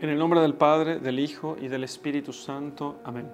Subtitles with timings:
[0.00, 3.00] En el nombre del Padre, del Hijo y del Espíritu Santo.
[3.02, 3.28] Amén.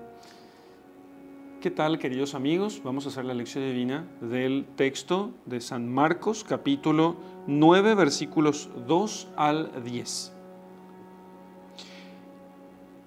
[1.60, 2.80] ¿Qué tal, queridos amigos?
[2.82, 7.16] Vamos a hacer la lección divina del texto de San Marcos, capítulo
[7.46, 10.32] 9, versículos 2 al 10.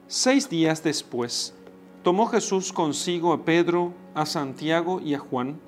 [0.05, 1.55] Seis días después,
[2.03, 5.59] tomó Jesús consigo a Pedro, a Santiago y a Juan,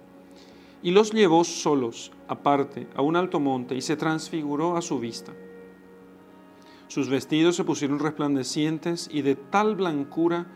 [0.84, 5.34] y los llevó solos, aparte, a un alto monte, y se transfiguró a su vista.
[6.90, 10.48] Sus vestidos se pusieron resplandecientes y de tal blancura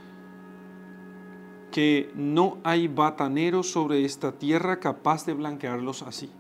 [1.72, 6.32] que no hay batanero sobre esta tierra capaz de blanquearlos así.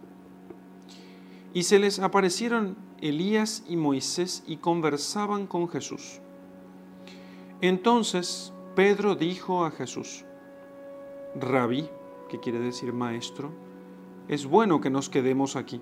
[1.53, 6.21] Y se les aparecieron Elías y Moisés y conversaban con Jesús.
[7.61, 10.25] Entonces Pedro dijo a Jesús,
[11.39, 11.87] Rabí,
[12.29, 13.51] que quiere decir maestro,
[14.27, 15.81] es bueno que nos quedemos aquí.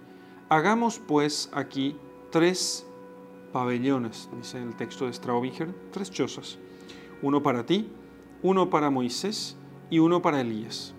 [0.49, 1.95] Hagamos pues aquí
[2.29, 2.85] tres
[3.51, 6.57] pabellones, dice el texto de Straubinger, tres chozas,
[7.21, 7.89] uno para ti,
[8.41, 9.57] uno para Moisés
[9.89, 10.93] y uno para Elías.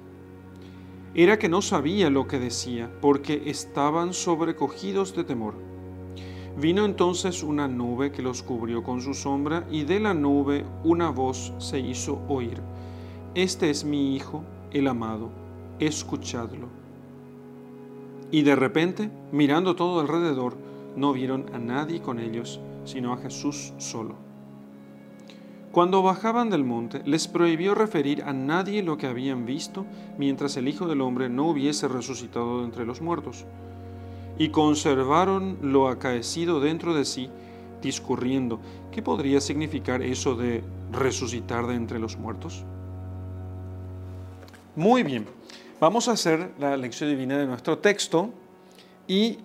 [1.14, 5.54] Era que no sabía lo que decía, porque estaban sobrecogidos de temor.
[6.58, 11.10] Vino entonces una nube que los cubrió con su sombra, y de la nube una
[11.10, 12.60] voz se hizo oír.
[13.34, 15.30] Este es mi Hijo, el amado,
[15.78, 16.68] escuchadlo.
[18.30, 20.56] Y de repente, mirando todo alrededor,
[20.96, 24.16] no vieron a nadie con ellos, sino a Jesús solo.
[25.72, 29.86] Cuando bajaban del monte, les prohibió referir a nadie lo que habían visto
[30.18, 33.46] mientras el Hijo del Hombre no hubiese resucitado de entre los muertos.
[34.38, 37.30] Y conservaron lo acaecido dentro de sí,
[37.80, 42.64] discurriendo, ¿qué podría significar eso de resucitar de entre los muertos?
[44.76, 45.26] Muy bien,
[45.80, 48.30] vamos a hacer la lección divina de nuestro texto
[49.08, 49.38] y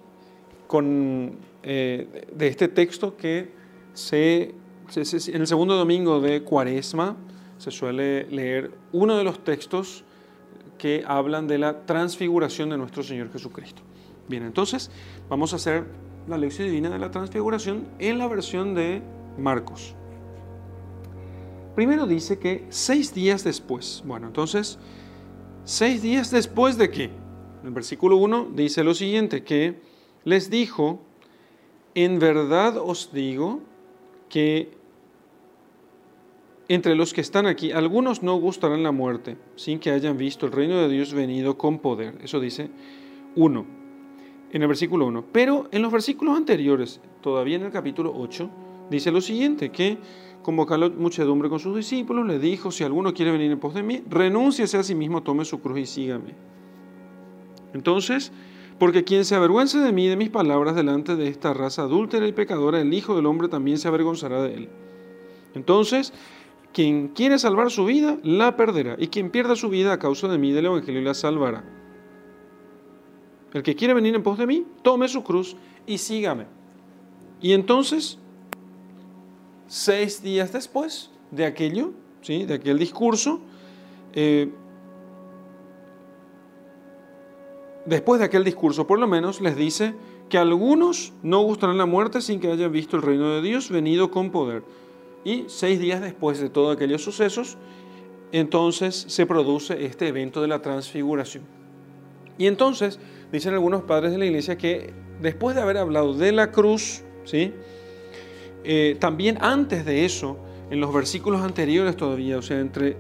[0.68, 3.52] con, eh, de este texto que
[3.94, 4.54] se,
[4.96, 7.16] en el segundo domingo de Cuaresma
[7.58, 10.04] se suele leer uno de los textos
[10.78, 13.82] que hablan de la transfiguración de nuestro Señor Jesucristo.
[14.28, 14.92] Bien, entonces
[15.30, 15.86] vamos a hacer
[16.28, 19.02] la lección divina de la transfiguración en la versión de
[19.38, 19.96] Marcos.
[21.76, 24.04] Primero dice que seis días después.
[24.06, 24.78] Bueno, entonces,
[25.64, 27.04] seis días después de qué?
[27.62, 29.80] En el versículo 1 dice lo siguiente, que
[30.28, 31.00] les dijo,
[31.96, 33.62] en verdad os digo
[34.28, 34.70] que
[36.68, 40.52] entre los que están aquí, algunos no gustarán la muerte sin que hayan visto el
[40.52, 42.16] reino de Dios venido con poder.
[42.22, 42.70] Eso dice
[43.38, 43.66] uno,
[44.52, 45.28] en el versículo 1.
[45.32, 48.50] Pero en los versículos anteriores, todavía en el capítulo 8,
[48.92, 49.98] dice lo siguiente, que
[50.42, 54.04] convocó muchedumbre con sus discípulos, le dijo, si alguno quiere venir en pos de mí,
[54.10, 56.36] renúnciese a sí mismo, tome su cruz y sígame.
[57.74, 58.34] Entonces,
[58.80, 62.28] porque quien se avergüence de mí y de mis palabras delante de esta raza adúltera
[62.28, 64.70] y pecadora, el Hijo del Hombre también se avergonzará de él.
[65.56, 66.14] Entonces,
[66.74, 68.96] quien quiere salvar su vida, la perderá.
[69.00, 71.64] Y quien pierda su vida a causa de mí, del Evangelio, la salvará.
[73.54, 75.56] El que quiere venir en pos de mí, tome su cruz
[75.88, 76.46] y sígame.
[77.42, 78.20] Y entonces,
[79.68, 82.46] seis días después de aquello, ¿sí?
[82.46, 83.40] de aquel discurso,
[84.14, 84.52] eh,
[87.88, 89.96] después de aquel discurso, por lo menos, les dice
[90.30, 94.12] que algunos no gustarán la muerte sin que hayan visto el reino de Dios venido
[94.12, 94.64] con poder.
[95.24, 97.58] Y seis días después de todos aquellos sucesos,
[98.32, 101.44] entonces se produce este evento de la transfiguración.
[102.38, 103.00] Y entonces
[103.32, 107.54] dicen algunos padres de la iglesia que después de haber hablado de la cruz, ¿sí?
[108.64, 110.38] Eh, también antes de eso,
[110.70, 112.98] en los versículos anteriores todavía, o sea, entre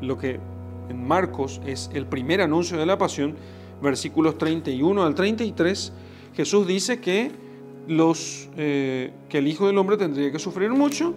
[0.00, 0.40] lo que
[0.88, 3.36] en Marcos es el primer anuncio de la pasión,
[3.82, 5.92] versículos 31 al 33,
[6.34, 7.30] Jesús dice que,
[7.88, 11.14] los, eh, que el Hijo del Hombre tendría que sufrir mucho,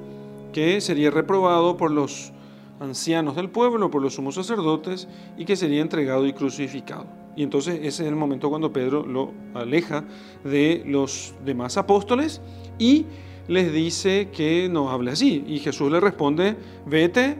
[0.51, 2.33] que sería reprobado por los
[2.79, 7.05] ancianos del pueblo, por los sumos sacerdotes, y que sería entregado y crucificado.
[7.35, 10.06] Y entonces ese es el momento cuando Pedro lo aleja
[10.44, 12.41] de los demás apóstoles
[12.79, 13.06] y
[13.47, 15.44] les dice que no hable así.
[15.47, 17.38] Y Jesús le responde, vete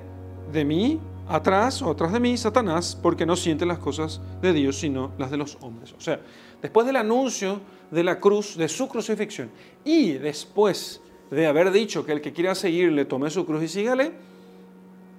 [0.51, 4.77] de mí, atrás o atrás de mí, Satanás, porque no siente las cosas de Dios,
[4.77, 5.94] sino las de los hombres.
[5.94, 6.19] O sea,
[6.62, 7.62] después del anuncio
[7.92, 9.50] de la cruz, de su crucifixión,
[9.83, 11.01] y después
[11.31, 14.12] de haber dicho que el que quiera seguirle tome su cruz y sígale,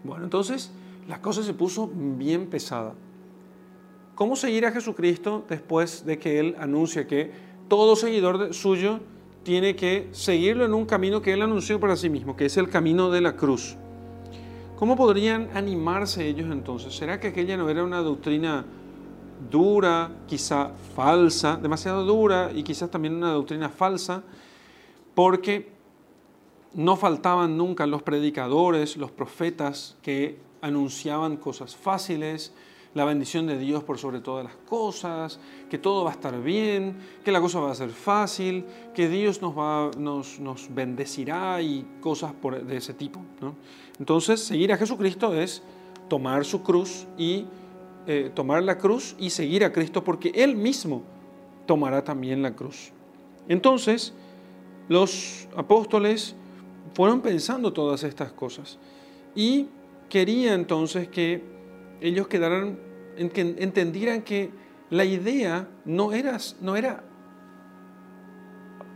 [0.05, 0.71] bueno, entonces
[1.09, 2.95] la cosa se puso bien pesada.
[4.15, 7.31] ¿Cómo seguir a Jesucristo después de que Él anuncia que
[7.69, 9.01] todo seguidor suyo
[9.43, 12.69] tiene que seguirlo en un camino que Él anunció para sí mismo, que es el
[12.69, 13.77] camino de la cruz?
[14.77, 16.95] ¿Cómo podrían animarse ellos entonces?
[16.95, 18.67] ¿Será que aquella no era una doctrina
[19.51, 24.23] dura, quizá falsa, demasiado dura y quizás también una doctrina falsa?
[25.15, 25.73] Porque
[26.75, 32.53] no faltaban nunca los predicadores, los profetas que anunciaban cosas fáciles,
[32.97, 35.39] la bendición de Dios por sobre todas las cosas,
[35.69, 38.65] que todo va a estar bien, que la cosa va a ser fácil,
[38.95, 42.33] que Dios nos, va, nos, nos bendecirá y cosas
[42.67, 43.21] de ese tipo.
[43.99, 45.63] Entonces, seguir a Jesucristo es
[46.09, 47.45] tomar su cruz y
[48.07, 51.03] eh, tomar la cruz y seguir a Cristo porque Él mismo
[51.67, 52.93] tomará también la cruz.
[53.47, 54.15] Entonces,
[54.89, 56.35] los apóstoles
[56.95, 58.79] fueron pensando todas estas cosas
[59.35, 59.67] y
[60.09, 61.57] quería entonces que
[62.01, 62.79] ellos quedaran,
[63.17, 64.51] que entendieran que
[64.91, 67.05] la idea no era, no era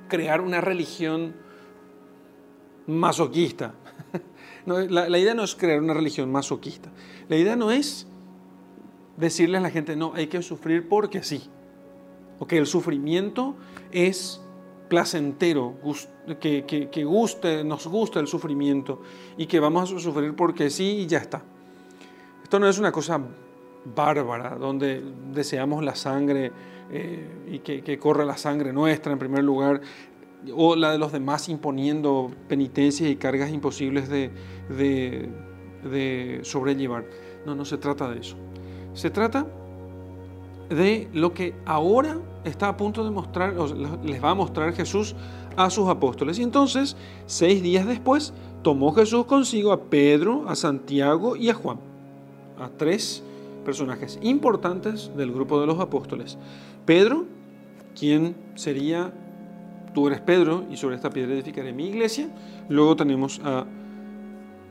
[0.09, 1.35] crear una religión
[2.87, 3.75] masoquista.
[4.67, 6.91] la, idea no es crear una religión masoquista.
[7.29, 8.07] La idea no es
[9.17, 11.43] decirle a la gente, no, hay que sufrir porque sí.
[12.39, 13.57] O que el sufrimiento
[13.93, 14.41] es
[14.89, 15.77] placentero,
[16.41, 19.03] que, que, guste, nos gusta el sufrimiento
[19.37, 21.43] y que vamos a sufrir porque sí y ya está.
[22.43, 23.21] Esto no es una cosa
[23.85, 26.53] bárbara, donde deseamos la sangre
[26.91, 29.81] eh, y que, corra la sangre nuestra en primer lugar,
[30.55, 34.31] o la de los demás imponiendo penitencias y cargas imposibles de,
[34.69, 35.29] de,
[35.89, 37.05] de sobrellevar.
[37.47, 38.37] No, no se trata de eso.
[38.95, 39.47] Se trata
[40.69, 43.55] de lo que ahora está a punto de mostrar,
[44.03, 45.15] les va a mostrar Jesús
[45.57, 46.39] a sus apóstoles.
[46.39, 46.97] Y entonces,
[47.27, 48.33] seis días después,
[48.63, 51.79] tomó Jesús consigo a Pedro, a Santiago y a Juan,
[52.59, 53.23] a tres
[53.61, 56.39] personajes importantes del grupo de los apóstoles.
[56.87, 57.27] Pedro,
[57.99, 59.13] quien sería,
[59.95, 62.29] tú eres Pedro y sobre esta piedra edificaré mi iglesia.
[62.69, 63.67] Luego tenemos a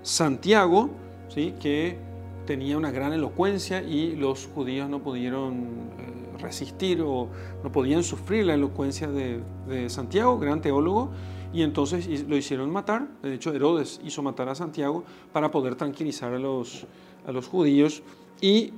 [0.02, 0.90] Santiago,
[1.30, 1.54] ¿sí?
[1.60, 1.98] que
[2.46, 7.28] tenía una gran elocuencia y los judíos no pudieron eh, resistir o
[7.64, 9.44] no podían sufrir la elocuencia de,
[9.90, 11.12] Santiago, gran teólogo,
[11.54, 13.08] y entonces lo hicieron matar.
[13.22, 16.88] De hecho, Herodes hizo matar a Santiago para poder tranquilizar a los,
[17.26, 18.04] a los judíos.
[18.42, 18.74] Y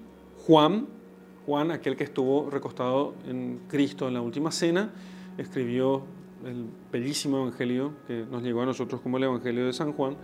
[0.46, 0.88] Juan,
[1.46, 4.92] Juan, aquel que estuvo recostado en Cristo en la última cena,
[5.38, 6.04] escribió
[6.46, 10.18] el bellísimo evangelio que nos llegó a nosotros como el evangelio de San Juan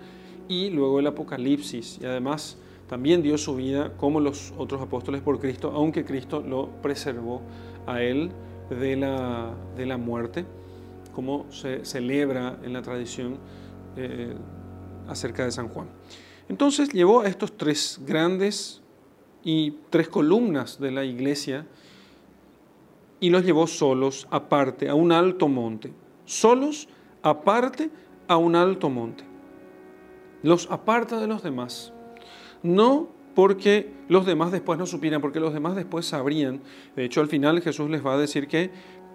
[0.47, 5.39] y luego el Apocalipsis y además también dio su vida como los otros apóstoles por
[5.39, 7.41] Cristo, aunque Cristo lo preservó
[7.85, 8.31] a él
[8.69, 10.45] de la, de la muerte,
[11.13, 13.37] como se celebra en la tradición
[13.97, 14.33] eh,
[15.07, 15.87] acerca de San Juan.
[16.49, 18.81] Entonces llevó a estos tres grandes
[19.43, 21.65] y tres columnas de la iglesia
[23.19, 25.93] y los llevó solos, aparte, a un alto monte.
[26.25, 26.87] Solos,
[27.21, 27.89] aparte,
[28.27, 29.23] a un alto monte.
[30.43, 31.93] Los aparta de los demás
[32.63, 36.61] no porque los demás después no supieran, porque los demás después sabrían.
[36.95, 38.71] De hecho, al final Jesús les va a decir que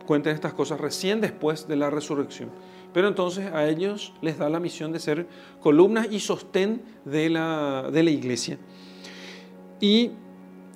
[0.07, 2.51] cuenten estas cosas recién después de la resurrección.
[2.93, 5.27] Pero entonces a ellos les da la misión de ser
[5.61, 8.59] columnas y sostén de la, de la iglesia.
[9.81, 10.11] Y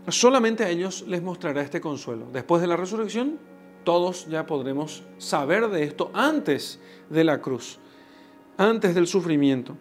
[0.09, 2.27] solamente a ellos les mostrará este consuelo.
[2.33, 3.39] Después de la resurrección,
[3.85, 6.81] todos ya podremos saber de esto antes
[7.11, 7.79] de la cruz,
[8.57, 9.77] antes del sufrimiento.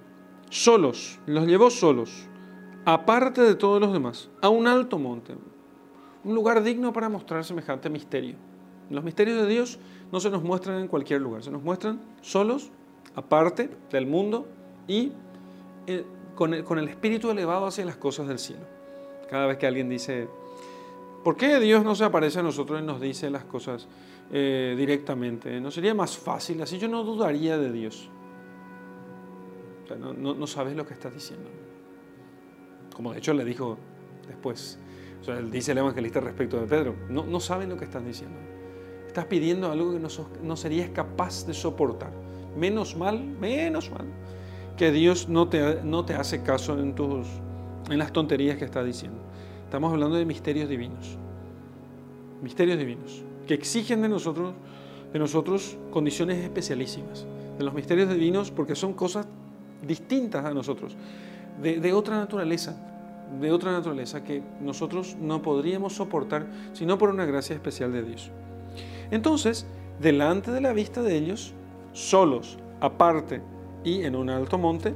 [0.49, 2.27] Solos, los llevó solos
[2.85, 5.35] aparte de todos los demás, a un alto monte,
[6.23, 8.35] un lugar digno para mostrar semejante misterio.
[8.89, 9.79] Los misterios de Dios
[10.11, 12.69] no se nos muestran en cualquier lugar, se nos muestran solos,
[13.15, 14.47] aparte del mundo
[14.87, 15.11] y
[15.87, 18.63] eh, con el, espíritu elevado hacia las cosas del cielo.
[19.29, 20.27] Cada vez que alguien dice,
[21.23, 23.87] ¿por qué Dios no se aparece a nosotros y nos dice las cosas
[24.31, 25.59] eh, directamente?
[25.61, 26.61] ¿No sería más fácil?
[26.61, 28.09] Así yo no dudaría de Dios.
[30.17, 31.49] no sabes lo que estás diciendo
[32.95, 33.77] como de hecho le dijo
[34.27, 34.79] después.
[35.21, 38.37] O sea, dice el evangelista respecto de Pedro, no, no saben lo que están diciendo.
[39.15, 40.07] Estás pidiendo algo que
[40.43, 42.11] no, serías capaz de soportar.
[42.57, 44.07] Menos mal, menos mal,
[44.75, 47.25] que Dios no te, no te hace caso en, tus,
[47.89, 49.17] en las tonterías que está diciendo.
[49.63, 51.17] Estamos hablando de misterios divinos.
[52.43, 54.53] Misterios divinos, que exigen de nosotros,
[55.13, 57.25] de nosotros condiciones especialísimas.
[57.57, 59.29] De los misterios divinos porque son cosas
[59.81, 60.97] distintas a nosotros
[61.61, 62.75] de, otra naturaleza,
[63.39, 68.29] de otra naturaleza que nosotros no podríamos soportar sino por una gracia especial de Dios.
[69.11, 69.65] Entonces,
[69.99, 71.53] delante de la vista de ellos,
[71.93, 73.41] solos, aparte
[73.83, 74.93] y en un alto monte,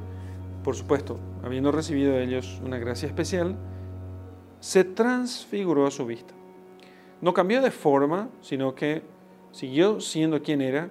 [0.63, 3.55] por supuesto, habiendo recibido de ellos una gracia especial,
[4.59, 6.33] se transfiguró a su vista.
[7.21, 9.01] No cambió de forma, sino que
[9.51, 10.89] siguió siendo quien era,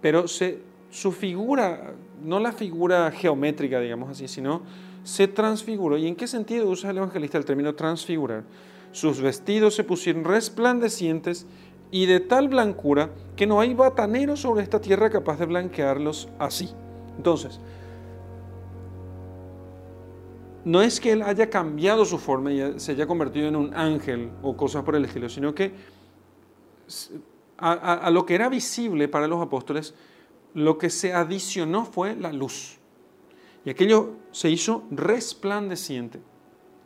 [0.00, 4.62] pero su figura, no la figura geométrica, digamos así, sino
[5.02, 5.96] se transfiguró.
[5.96, 8.44] ¿Y en qué sentido usa el evangelista el término transfigurar?
[8.92, 11.46] Sus vestidos se pusieron resplandecientes
[11.92, 16.70] y de tal blancura que no hay batanero sobre esta tierra capaz de blanquearlos así.
[17.16, 17.60] Entonces,
[20.64, 24.30] no es que él haya cambiado su forma y se haya convertido en un ángel
[24.42, 25.72] o cosas por el estilo, sino que
[27.58, 29.94] a, lo que era visible para los apóstoles,
[30.54, 32.78] lo que se adicionó fue la luz.
[33.64, 36.20] Y aquello se hizo resplandeciente,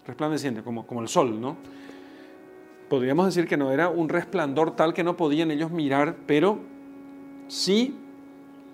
[0.05, 1.57] resplandeciente, como, como el sol, ¿no?
[2.89, 6.61] Podríamos decir que no era un resplandor tal que no podían ellos mirar, pero
[7.49, 7.97] sí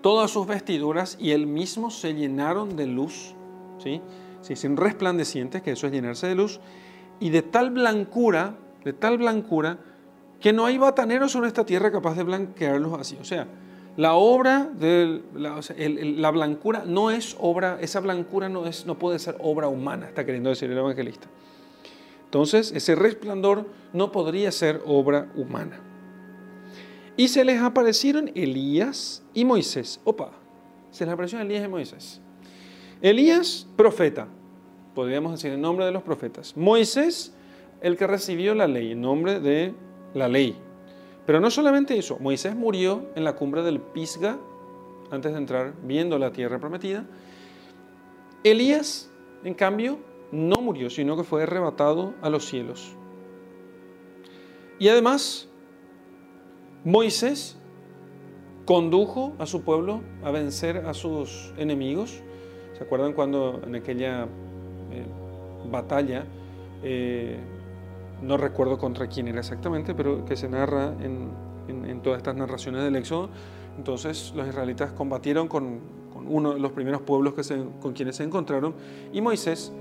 [0.03, 3.35] todas sus vestiduras y él mismo se llenaron de luz,
[3.79, 4.03] ¿sí?
[4.43, 6.61] se dicen resplandecientes, que eso es llenarse de luz,
[7.21, 9.79] y de tal blancura, de tal blancura,
[10.41, 13.17] que no hay batanero sobre esta tierra capaz de blanquearlos así.
[13.21, 13.47] O sea,
[13.97, 19.37] la obra de la, blancura no es obra, esa blancura no, es, no puede ser
[19.41, 21.29] obra humana, está queriendo decir el evangelista.
[22.33, 25.81] Entonces, ese resplandor no podría ser obra humana.
[27.15, 30.01] Y se les aparecieron Elías y Moisés.
[30.05, 30.31] Opa,
[30.91, 32.23] se les aparecieron Elías y Moisés.
[33.03, 34.29] Elías, profeta,
[34.95, 36.57] podríamos decir el nombre de los profetas.
[36.57, 37.35] Moisés,
[37.83, 39.75] el que recibió la ley, en nombre de
[40.15, 40.57] la ley.
[41.27, 44.39] Pero no solamente eso, Moisés murió en la cumbre del Pisga,
[45.11, 47.05] antes de entrar, viendo la tierra prometida.
[48.43, 49.11] Elías,
[49.45, 49.99] en cambio,
[50.33, 52.97] no murió, sino que fue arrebatado a los cielos.
[54.79, 55.49] Y además,
[56.85, 57.57] Moisés
[58.65, 62.23] condujo a su pueblo a vencer a sus enemigos
[62.83, 65.07] ¿Se acuerdan cuando en aquella eh,
[65.71, 66.25] batalla,
[66.83, 67.39] eh,
[68.23, 71.31] no recuerdo contra quién era exactamente, pero que se narra en,
[72.03, 73.29] todas estas narraciones del Éxodo?
[73.77, 75.81] Entonces los israelitas combatieron con,
[76.27, 78.75] uno de los primeros pueblos que con quienes se encontraron
[79.13, 79.73] y Moisés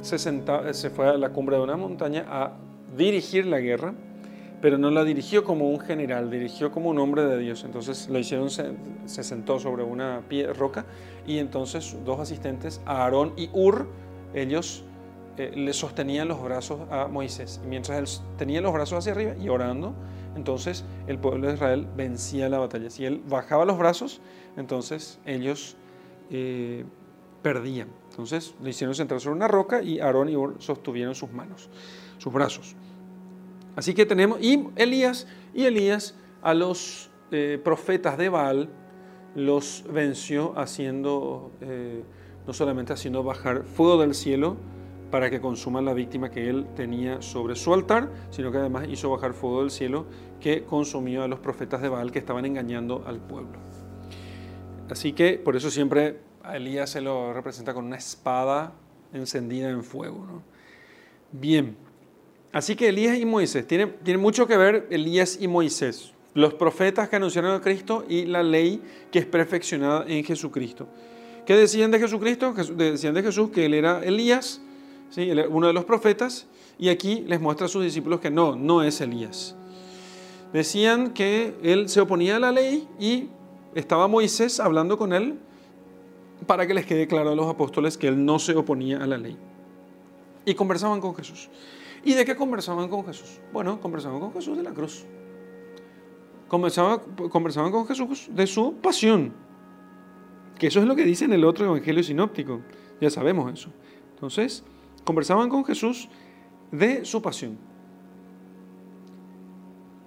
[0.00, 2.52] se, se fue a la cumbre de una montaña a
[2.96, 3.94] dirigir la guerra
[4.60, 7.64] pero no la dirigió como un general, dirigió como un hombre de Dios.
[7.64, 8.74] Entonces lo hicieron, se,
[9.06, 10.84] sentó sobre una pie, roca
[11.26, 13.86] y entonces dos asistentes, Aarón y Ur,
[14.34, 14.84] ellos
[15.36, 17.60] eh, le sostenían los brazos a Moisés.
[17.64, 19.94] Y mientras él tenía los brazos hacia arriba y orando,
[20.36, 22.90] entonces el pueblo de Israel vencía la batalla.
[22.90, 24.20] Si él bajaba los brazos,
[24.56, 25.76] entonces ellos
[26.30, 26.84] eh,
[27.42, 27.88] perdían.
[28.20, 31.70] Entonces le hicieron sentar sobre una roca y Aarón y sostuvieron sus manos,
[32.18, 32.76] sus brazos.
[33.76, 38.68] Así que tenemos, y Elías, y Elías a los eh, profetas de Baal
[39.34, 42.02] los venció haciendo, eh,
[42.46, 44.58] no solamente haciendo bajar fuego del cielo
[45.10, 49.08] para que consuman la víctima que él tenía sobre su altar, sino que además hizo
[49.08, 50.04] bajar fuego del cielo
[50.40, 53.58] que consumió a los profetas de Baal que estaban engañando al pueblo.
[54.90, 58.72] Así que por eso siempre Elías se lo representa con una espada
[59.12, 60.42] encendida en fuego.
[61.32, 61.76] Bien.
[62.52, 67.08] Así que Elías y Moisés, tiene, tiene mucho que ver Elías y Moisés, los profetas
[67.08, 68.82] que anunciaron a Cristo y la ley
[69.12, 70.88] que es perfeccionada en Jesucristo.
[71.46, 72.52] ¿Qué decían de Jesucristo?
[72.52, 74.60] Decían de Jesús que él era Elías,
[75.10, 75.30] ¿sí?
[75.48, 76.46] uno de los profetas,
[76.78, 79.54] y aquí les muestra a sus discípulos que no, no es Elías.
[80.52, 83.28] Decían que él se oponía a la ley y
[83.74, 85.38] estaba Moisés hablando con él
[86.46, 89.18] para que les quede claro a los apóstoles que él no se oponía a la
[89.18, 89.36] ley.
[90.44, 91.50] Y conversaban con Jesús.
[92.04, 93.40] ¿Y de qué conversaban con Jesús?
[93.52, 95.04] Bueno, conversaban con Jesús de la cruz.
[96.48, 99.32] Conversaban, conversaban con Jesús de su pasión.
[100.58, 102.60] Que eso es lo que dice en el otro evangelio sinóptico.
[103.00, 103.70] Ya sabemos eso.
[104.14, 104.64] Entonces,
[105.04, 106.08] conversaban con Jesús
[106.72, 107.58] de su pasión.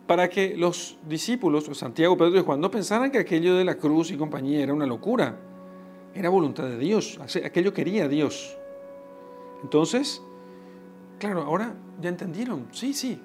[0.08, 4.12] Para que los discípulos, Santiago, Pedro y Juan, no pensaran que aquello de la cruz
[4.12, 5.40] y compañía era una locura.
[6.14, 7.20] Era voluntad de Dios.
[7.44, 8.58] Aquello quería Dios.
[9.64, 10.22] Entonces,
[11.24, 12.68] Claro, ahora ya entendieron.
[12.74, 13.18] Sí, sí.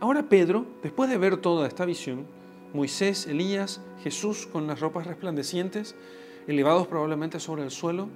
[0.00, 2.26] Ahora Pedro, después de ver toda esta visión,
[2.72, 5.94] Moisés, Elías, Jesús con las ropas resplandecientes,
[6.48, 8.08] elevados probablemente sobre el suelo,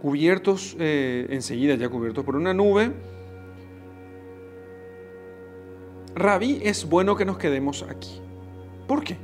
[0.00, 2.94] cubiertos, eh, enseguida ya cubiertos por una nube.
[6.14, 8.22] Rabí, es bueno que nos quedemos aquí.
[8.88, 9.18] ¿Por qué?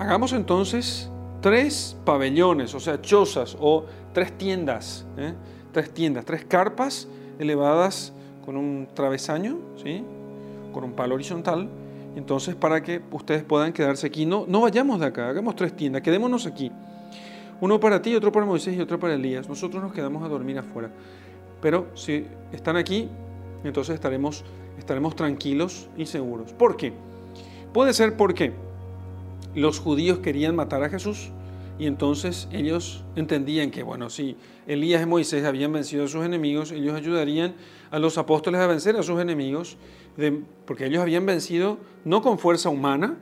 [0.00, 1.10] Hagamos entonces
[1.42, 5.04] tres pabellones, o sea, chozas o tres tiendas.
[5.18, 5.34] ¿eh?
[5.74, 7.06] tres tiendas, tres carpas
[7.38, 10.02] elevadas con un travesaño, ¿sí?
[10.72, 11.68] con un palo horizontal.
[12.16, 16.00] Entonces, para que ustedes puedan quedarse aquí, no, no vayamos de acá, hagamos tres tiendas,
[16.00, 16.72] quedémonos aquí.
[17.60, 19.50] Uno para ti, otro para Moisés y otro para Elías.
[19.50, 20.88] Nosotros nos quedamos a dormir afuera.
[21.60, 23.06] Pero si están aquí,
[23.64, 24.46] entonces estaremos,
[24.78, 26.54] estaremos tranquilos y seguros.
[26.54, 26.94] ¿Por qué?
[27.74, 28.54] Puede ser porque
[29.54, 31.30] los judíos querían matar a Jesús
[31.80, 36.72] y entonces ellos entendían que, bueno, si Elías y Moisés habían vencido a sus enemigos,
[36.72, 37.54] ellos ayudarían
[37.90, 39.78] a los apóstoles a vencer a sus enemigos,
[40.66, 43.16] porque ellos habían vencido no con fuerza humana,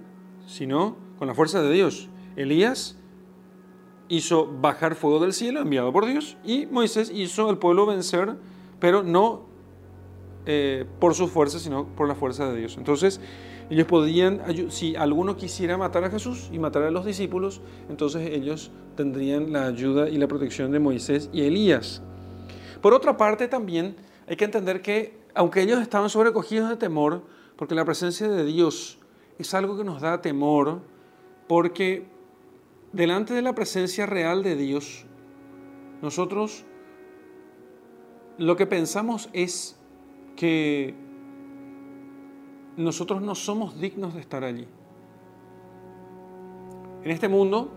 [0.49, 2.09] sino con la fuerza de Dios.
[2.35, 2.99] Elías
[4.09, 8.37] hizo bajar fuego del cielo enviado por Dios y Moisés hizo al pueblo vencer,
[8.81, 9.47] pero no
[10.47, 12.77] eh, por su fuerza, sino por la fuerza de Dios.
[12.77, 13.21] Entonces,
[13.71, 17.61] ellos podían, si alguno quisiera matar a Jesús y matar a los discípulos,
[17.91, 22.03] entonces ellos tendrían la ayuda y la protección de Moisés y Elías.
[22.81, 23.97] Por otra parte, también
[24.27, 27.23] hay que entender que, aunque ellos estaban sobrecogidos de temor,
[27.57, 28.99] porque la presencia de Dios
[29.39, 30.81] es algo que nos da temor,
[31.47, 32.07] porque
[32.93, 35.05] delante de la presencia real de Dios,
[36.01, 36.65] nosotros
[38.39, 39.79] lo que pensamos es
[40.37, 40.95] que
[42.79, 44.67] nosotros no somos dignos de estar allí.
[47.03, 47.71] En este mundo,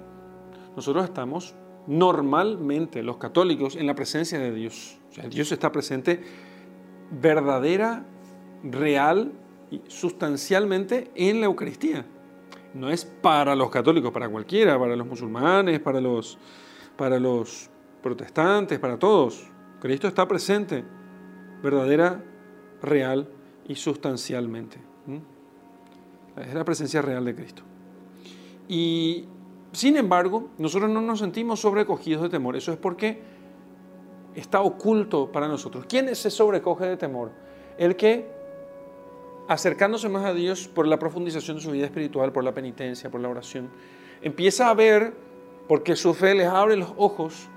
[0.75, 1.55] nosotros estamos
[1.87, 4.99] normalmente, los católicos, en la presencia de Dios.
[5.09, 6.23] O sea, Dios está presente
[7.09, 8.05] verdadera,
[8.63, 9.31] real
[9.71, 12.05] y sustancialmente en la Eucaristía.
[12.73, 16.37] No es para los católicos, para cualquiera, para los musulmanes, para los,
[16.95, 17.69] para los
[18.03, 19.47] protestantes, para todos.
[19.81, 20.83] Cristo está presente,
[21.63, 22.23] verdadera,
[22.81, 23.27] real
[23.67, 24.90] y sustancialmente.
[26.37, 27.63] Es la presencia real de Cristo.
[28.67, 29.25] Y
[29.71, 32.55] sin embargo, nosotros no nos sentimos sobrecogidos de temor.
[32.55, 33.19] Eso es porque
[34.35, 35.85] está oculto para nosotros.
[35.87, 37.31] ¿Quién se sobrecoge de temor?
[37.77, 38.27] El que,
[39.47, 43.21] acercándose más a Dios por la profundización de su vida espiritual, por la penitencia, por
[43.21, 43.69] la oración,
[44.21, 45.13] empieza a ver,
[45.67, 47.47] porque su fe les abre los ojos,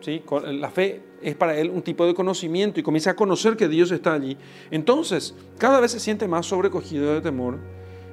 [0.00, 0.22] ¿sí?
[0.44, 3.90] la fe es para él un tipo de conocimiento y comienza a conocer que Dios
[3.90, 4.36] está allí.
[4.70, 7.58] Entonces, cada vez se siente más sobrecogido de temor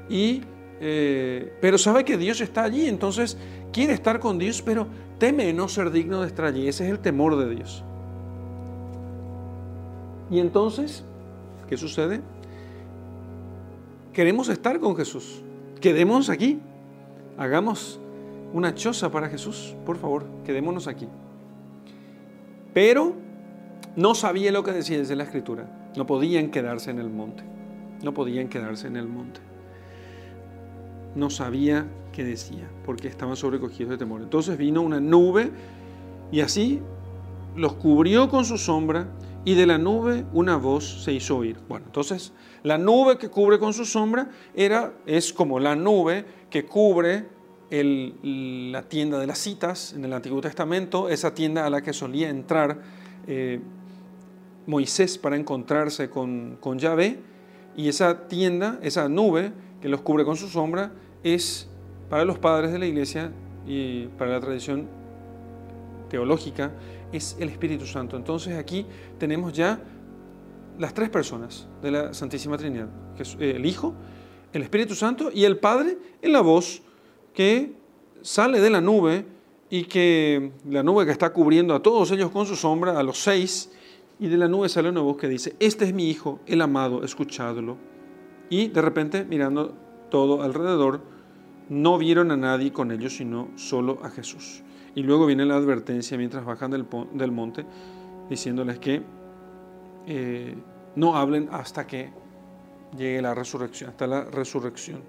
[0.09, 0.41] y
[0.81, 3.37] eh, pero sabe que Dios está allí, entonces
[3.71, 6.67] quiere estar con Dios, pero teme no ser digno de estar allí.
[6.67, 7.83] Ese es el temor de Dios.
[10.29, 11.03] Y entonces,
[11.67, 12.21] ¿qué sucede?
[14.13, 15.41] Queremos estar con Jesús.
[15.79, 16.59] Quedémonos aquí.
[17.37, 17.99] Hagamos
[18.53, 19.75] una choza para Jesús.
[19.85, 21.07] Por favor, quedémonos aquí.
[22.75, 23.15] Pero
[23.95, 25.91] no sabía lo que decía desde la escritura.
[25.97, 27.43] No podían quedarse en el monte.
[28.03, 29.41] No podían quedarse en el monte
[31.15, 34.21] no sabía qué decía, porque estaban sobrecogidos de temor.
[34.21, 35.51] Entonces vino una nube
[36.31, 36.81] y así
[37.55, 39.07] los cubrió con su sombra
[39.45, 41.57] y de la nube una voz se hizo oír.
[41.67, 42.33] Bueno, entonces
[42.63, 47.27] la nube que cubre con su sombra era, es como la nube que cubre
[47.69, 52.29] la tienda de las citas en el Antiguo Testamento, esa tienda a la que solía
[52.29, 52.79] entrar
[53.27, 53.59] eh,
[54.67, 57.19] Moisés para encontrarse con, con Yahvé,
[57.75, 59.51] y esa tienda, esa nube
[59.81, 60.91] que los cubre con su sombra,
[61.23, 61.67] es
[62.09, 63.31] para los padres de la iglesia
[63.67, 64.87] y para la tradición
[66.09, 66.71] teológica,
[67.11, 68.15] es el Espíritu Santo.
[68.15, 68.85] Entonces aquí
[69.17, 69.79] tenemos ya
[70.77, 72.89] las tres personas de la Santísima Trinidad,
[73.39, 73.93] eh, el Hijo,
[74.53, 76.81] el Espíritu Santo y el Padre en la voz
[77.35, 77.73] que
[78.21, 79.25] sale de la nube
[79.69, 83.19] y que la nube que está cubriendo a todos ellos con su sombra, a los
[83.19, 83.71] seis,
[84.19, 87.03] y de la nube sale una voz que dice, este es mi Hijo, el amado,
[87.03, 87.77] escuchadlo.
[88.49, 89.73] Y de repente, mirando
[90.09, 91.01] todo alrededor,
[91.69, 94.63] no vieron a nadie con ellos, sino solo a Jesús.
[94.93, 97.65] Y luego viene la advertencia mientras bajan del, del monte,
[98.29, 99.01] diciéndoles que
[100.07, 100.55] eh,
[100.95, 102.11] no hablen hasta que
[102.97, 105.01] llegue la resurrección, hasta la resurrección,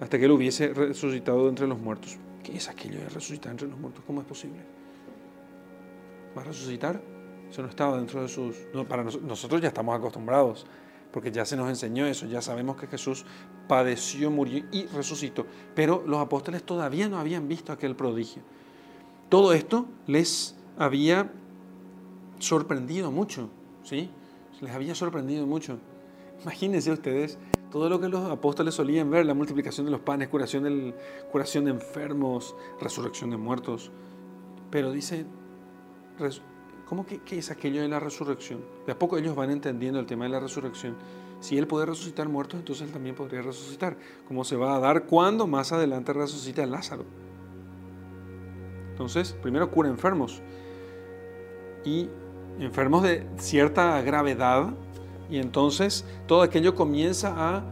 [0.00, 2.16] hasta que él hubiese resucitado entre los muertos.
[2.42, 4.02] ¿Qué es aquello de resucitar entre los muertos?
[4.06, 4.60] ¿Cómo es posible?
[6.36, 7.00] ¿Va a resucitar?
[7.50, 8.56] Eso no estaba dentro de sus...
[8.88, 10.66] para nosotros ya estamos acostumbrados
[11.14, 13.24] porque ya se nos enseñó eso, ya sabemos que Jesús
[13.68, 18.42] padeció, murió y resucitó, pero los apóstoles todavía no habían visto aquel prodigio.
[19.28, 21.30] Todo esto les había
[22.40, 23.48] sorprendido mucho,
[23.84, 24.10] ¿sí?
[24.60, 25.78] Les había sorprendido mucho.
[26.42, 27.38] Imagínense ustedes
[27.74, 32.54] todo lo que los apóstoles solían ver, la multiplicación de los panes, curación, de enfermos,
[32.80, 33.90] resurrección de muertos.
[34.70, 35.26] Pero dice,
[36.86, 38.60] ¿Cómo que, es aquello de la resurrección?
[38.86, 40.94] De a poco ellos van entendiendo el tema de la resurrección.
[41.40, 43.96] Si Él puede resucitar muertos, entonces Él también podría resucitar.
[44.28, 47.04] ¿Cómo se va a dar cuando más adelante resucita a Lázaro?
[48.92, 50.42] Entonces, primero cura enfermos.
[51.84, 52.08] Y
[52.60, 54.74] enfermos de cierta gravedad.
[55.30, 57.62] Y entonces todo aquello comienza a...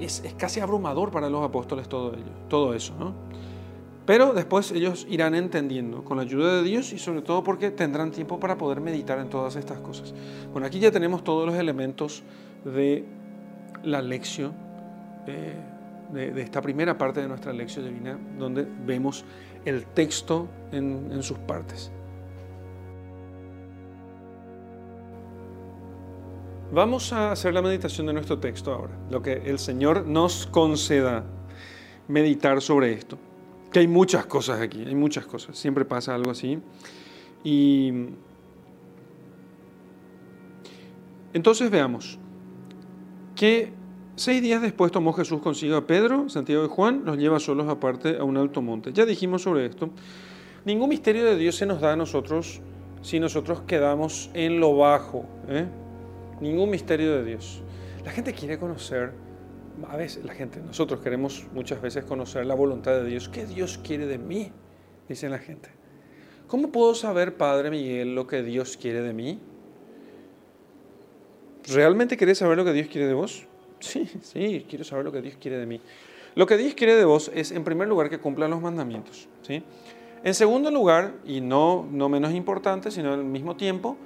[0.00, 3.14] Es, es casi abrumador para los apóstoles todo ello, todo eso, ¿no?
[4.08, 8.10] Pero después ellos irán entendiendo con la ayuda de Dios y sobre todo porque tendrán
[8.10, 10.14] tiempo para poder meditar en todas estas cosas.
[10.50, 12.22] Bueno, aquí ya tenemos todos los elementos
[12.64, 13.04] de
[13.82, 14.54] la lección,
[15.26, 15.52] eh,
[16.10, 19.26] de, esta primera parte de nuestra lección divina, donde vemos
[19.66, 21.92] el texto en sus partes.
[26.70, 31.24] Vamos a hacer la meditación de nuestro texto ahora, lo que el Señor nos conceda
[32.08, 33.18] meditar sobre esto.
[33.72, 35.56] Que hay muchas cosas aquí, hay muchas cosas.
[35.58, 36.58] Siempre pasa algo así.
[37.42, 37.90] Y
[41.32, 42.18] entonces veamos
[43.34, 43.72] que
[44.16, 48.18] seis días después tomó Jesús consigo a Pedro, Santiago y Juan, los lleva solos aparte
[48.18, 48.92] a un alto monte.
[48.92, 49.88] Ya dijimos sobre esto.
[50.66, 52.60] Ningún misterio de Dios se nos da a nosotros
[53.00, 55.24] si nosotros quedamos en lo bajo.
[55.48, 55.66] ¿eh?
[56.40, 57.62] Ningún misterio de Dios.
[58.04, 59.12] La gente quiere conocer,
[59.88, 63.28] a veces la gente, nosotros queremos muchas veces conocer la voluntad de Dios.
[63.28, 64.52] ¿Qué Dios quiere de mí?
[65.08, 65.70] Dice la gente.
[66.46, 69.38] ¿Cómo puedo saber, Padre Miguel, lo que Dios quiere de mí?
[71.68, 73.46] ¿Realmente querés saber lo que Dios quiere de vos?
[73.80, 75.80] Sí, sí, quiero saber lo que Dios quiere de mí.
[76.34, 79.28] Lo que Dios quiere de vos es, en primer lugar, que cumplan los mandamientos.
[79.42, 79.62] ¿sí?
[80.24, 83.96] En segundo lugar, y no, no menos importante, sino al mismo tiempo,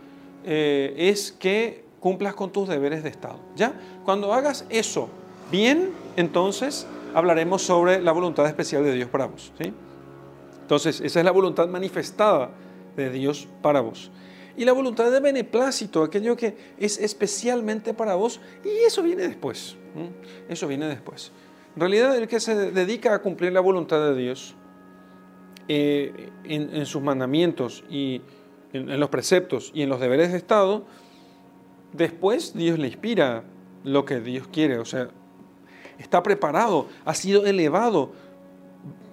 [0.44, 3.38] eh, es que cumplas con tus deberes de Estado.
[3.54, 3.72] ¿ya?
[4.04, 5.08] Cuando hagas eso
[5.52, 9.52] bien, entonces hablaremos sobre la voluntad especial de Dios para vos.
[9.56, 9.72] ¿sí?
[10.62, 12.50] Entonces, esa es la voluntad manifestada
[12.96, 14.10] de Dios para vos.
[14.56, 19.76] Y la voluntad de beneplácito, aquello que es especialmente para vos, y eso viene después.
[20.48, 21.30] Eso viene después.
[21.76, 24.56] En realidad, el que se dedica a cumplir la voluntad de Dios
[25.68, 28.20] eh, en, sus mandamientos y
[28.72, 30.84] en, los preceptos y en los deberes de Estado,
[31.92, 33.44] después Dios le inspira
[33.84, 34.78] lo que Dios quiere.
[34.78, 35.08] O sea,
[35.98, 38.12] está preparado, ha sido elevado,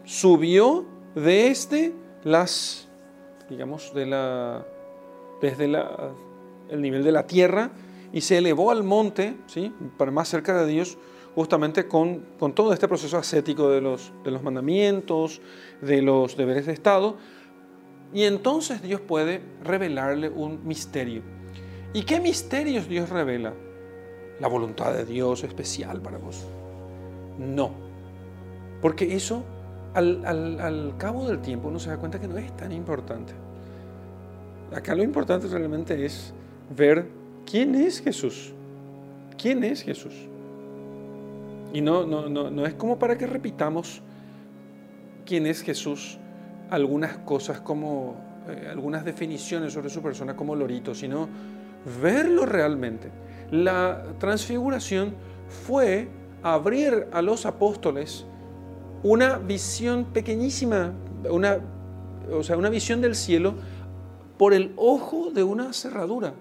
[0.06, 2.88] subió desde este, las,
[3.50, 4.66] digamos, de la
[5.42, 5.72] desde
[6.70, 7.72] el nivel de la tierra
[8.12, 9.74] y se elevó al monte, ¿sí?
[9.98, 10.98] para más cerca de Dios,
[11.36, 15.42] justamente con, con todo este proceso ascético de los, de los mandamientos,
[15.82, 17.18] de los deberes de Estado,
[18.14, 21.22] y entonces Dios puede revelarle un misterio.
[21.94, 23.54] ¿Y qué misterios Dios revela?
[24.40, 26.46] La voluntad de Dios especial para vos.
[27.38, 27.72] No,
[28.82, 29.44] porque eso
[29.94, 33.34] al, al, al cabo del tiempo uno se da cuenta que no es tan importante.
[34.76, 36.34] Acá lo importante realmente es
[36.76, 37.08] ver
[37.46, 38.54] quién es Jesús.
[39.38, 40.14] ¿Quién es Jesús?
[41.74, 44.02] Y no, no, no, no es como para que repitamos
[45.26, 46.18] quién es Jesús,
[46.70, 48.16] algunas cosas como,
[48.48, 51.30] eh, algunas definiciones sobre su persona como lorito, sino
[52.02, 53.10] verlo realmente.
[53.52, 55.14] La transfiguración
[55.66, 56.08] fue
[56.44, 58.26] abrir a los apóstoles
[59.04, 60.94] una visión pequeñísima,
[61.30, 61.60] una,
[62.32, 63.56] o sea, una visión del cielo
[64.38, 66.34] por el ojo de una cerradura.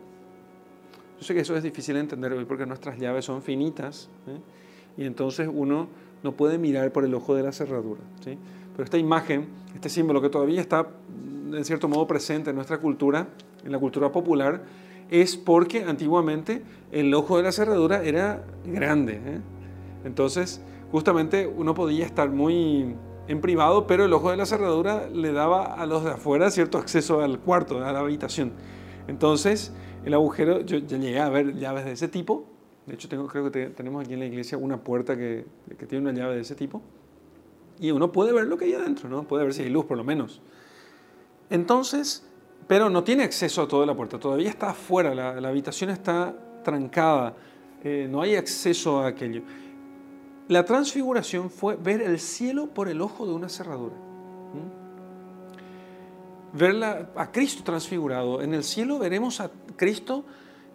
[1.18, 4.38] Yo sé que eso es difícil de entender hoy porque nuestras llaves son finitas ¿eh?
[4.96, 5.88] y entonces uno
[6.22, 8.01] no puede mirar por el ojo de la cerradura.
[8.24, 10.87] Pero esta imagen, este símbolo que todavía está
[11.53, 13.29] en cierto modo presente en nuestra cultura,
[13.64, 14.62] en la cultura popular,
[15.10, 19.20] es porque antiguamente el ojo de la cerradura era grande.
[19.24, 19.40] ¿eh?
[20.04, 22.94] Entonces, justamente uno podía estar muy
[23.26, 26.78] en privado, pero el ojo de la cerradura le daba a los de afuera cierto
[26.78, 28.52] acceso al cuarto, a la habitación.
[29.06, 29.72] Entonces,
[30.04, 32.46] el agujero, yo, llegué a ver llaves de ese tipo.
[32.86, 35.44] De hecho, creo que tenemos aquí en la iglesia una puerta que,
[35.78, 36.80] que, tiene una llave de ese tipo.
[37.78, 39.24] Y uno puede ver lo que hay adentro, ¿no?
[39.24, 40.40] Puede ver si hay luz, por lo menos.
[41.50, 42.27] Entonces,
[42.68, 44.20] pero no tiene acceso a toda la puerta.
[44.20, 47.35] Todavía está afuera, la, la habitación está trancada.
[47.83, 49.42] Eh, no hay acceso a aquello.
[50.48, 53.94] La transfiguración fue ver el cielo por el ojo de una cerradura.
[56.52, 58.40] Ver a Cristo transfigurado.
[58.42, 60.24] En el cielo veremos a Cristo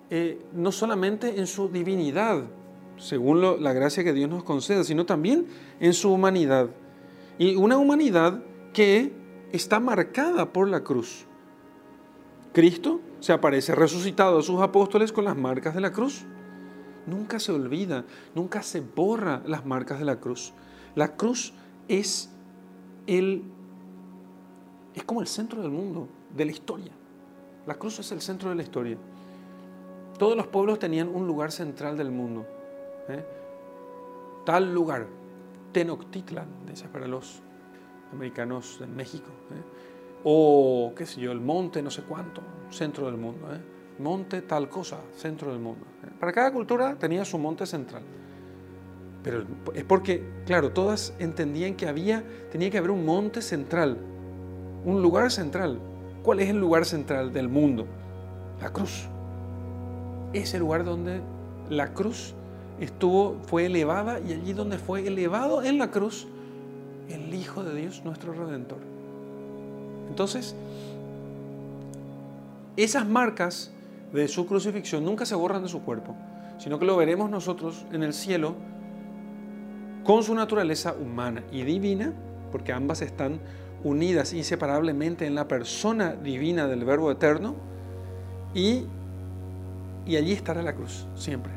[0.10, 2.44] eh, no solamente en su divinidad,
[2.98, 5.48] según la gracia que Dios nos concede, sino también
[5.80, 6.70] en su humanidad.
[7.40, 9.12] Y una humanidad que
[9.52, 11.26] está marcada por la cruz.
[12.54, 16.24] Cristo se aparece resucitado a sus apóstoles con las marcas de la cruz.
[17.08, 20.54] Nunca se olvida, nunca se borra las marcas de la cruz.
[20.96, 21.54] La cruz
[21.88, 22.30] es
[23.08, 23.44] el
[24.94, 26.92] es como el centro del mundo, de la historia.
[27.66, 28.98] La cruz es el centro de la historia.
[30.20, 32.46] Todos los pueblos tenían un lugar central del mundo.
[33.10, 33.26] ¿eh?
[34.46, 35.08] Tal lugar,
[35.72, 37.42] Tenochtitlan, dice para los
[38.12, 39.30] americanos en México.
[39.52, 39.83] ¿eh?
[40.24, 43.54] O, qué sé yo, el monte no sé cuánto, centro del mundo.
[43.54, 43.60] ¿eh?
[44.00, 45.86] monte tal cosa, centro del mundo.
[46.20, 48.02] Para cada cultura tenía su monte central.
[49.24, 53.98] Pero es porque, claro, todas entendían que había, tenía que haber un monte central,
[54.86, 55.80] un lugar central.
[56.24, 57.86] ¿Cuál es el lugar central del mundo?
[58.62, 59.08] La cruz.
[60.34, 61.22] Ese lugar donde
[61.70, 62.34] la cruz
[62.80, 66.28] estuvo, fue elevada y allí donde fue elevado en la cruz
[67.10, 68.93] el Hijo de Dios, nuestro Redentor.
[70.14, 70.54] Entonces,
[72.78, 73.72] esas marcas
[74.14, 76.16] de su crucifixión nunca se borran de su cuerpo,
[76.60, 78.54] sino que lo veremos nosotros en el cielo
[80.04, 82.14] con su naturaleza humana y divina,
[82.52, 83.40] porque ambas están
[83.84, 87.56] unidas inseparablemente en la persona divina del Verbo eterno,
[88.54, 88.84] y,
[90.06, 91.54] y allí estará la cruz, siempre,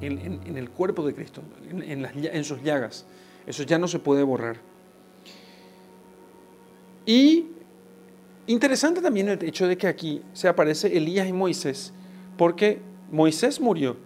[0.00, 3.06] en, el cuerpo de Cristo, en, en sus llagas.
[3.46, 4.56] Eso ya no se puede borrar.
[7.06, 7.52] Y
[8.46, 11.92] interesante también el hecho de que aquí se aparece Elías y Moisés,
[12.36, 12.80] porque
[13.10, 13.96] Moisés murió,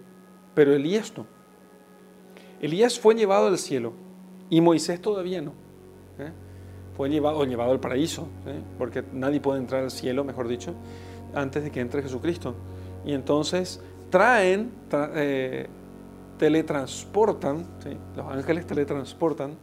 [0.54, 1.26] pero Elías no.
[2.60, 3.92] Elías fue llevado al cielo
[4.50, 5.52] y Moisés todavía no.
[6.18, 6.32] ¿eh?
[6.96, 8.60] Fue llevado, al paraíso, ¿eh?
[8.76, 10.74] porque nadie puede entrar al cielo, mejor dicho,
[11.34, 12.54] antes de que entre Jesucristo.
[13.04, 14.72] Y entonces traen,
[15.14, 15.68] eh,
[16.36, 17.66] teletransportan,
[18.16, 19.56] los ángeles teletransportan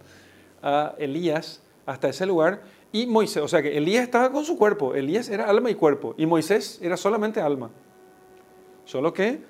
[0.63, 4.95] a Elías hasta ese lugar y Moisés, o sea que Elías estaba con su cuerpo,
[4.95, 7.69] Elías era alma y cuerpo y Moisés era solamente alma.
[8.85, 9.41] Solo que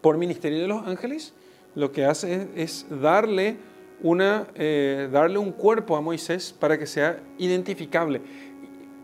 [0.00, 1.32] por ministerio de los ángeles
[1.74, 3.56] lo que hace es, darle,
[4.02, 8.20] una, eh, darle un cuerpo a Moisés para que sea identificable.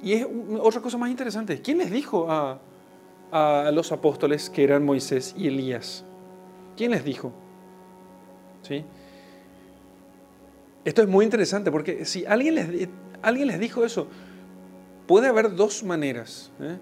[0.03, 0.27] Y es
[0.61, 1.61] otra cosa más interesante.
[1.63, 2.61] ¿Quién les dijo a,
[3.33, 6.05] a los apóstoles que eran Moisés y Elías?
[6.77, 7.33] ¿Quién les dijo?
[8.63, 8.85] ¿Sí?
[10.85, 12.89] Esto es muy interesante porque si alguien les,
[13.23, 14.09] alguien les dijo eso,
[15.07, 16.79] puede haber dos maneras ¿eh?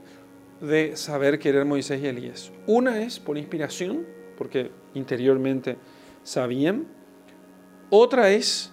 [0.61, 2.53] de saber que eran Moisés y Elías.
[2.67, 5.77] Una es por inspiración, porque interiormente
[6.23, 6.87] sabían.
[7.91, 8.73] Otra es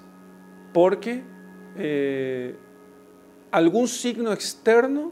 [0.74, 1.24] porque
[1.78, 2.56] eh,
[3.52, 5.12] algún signo externo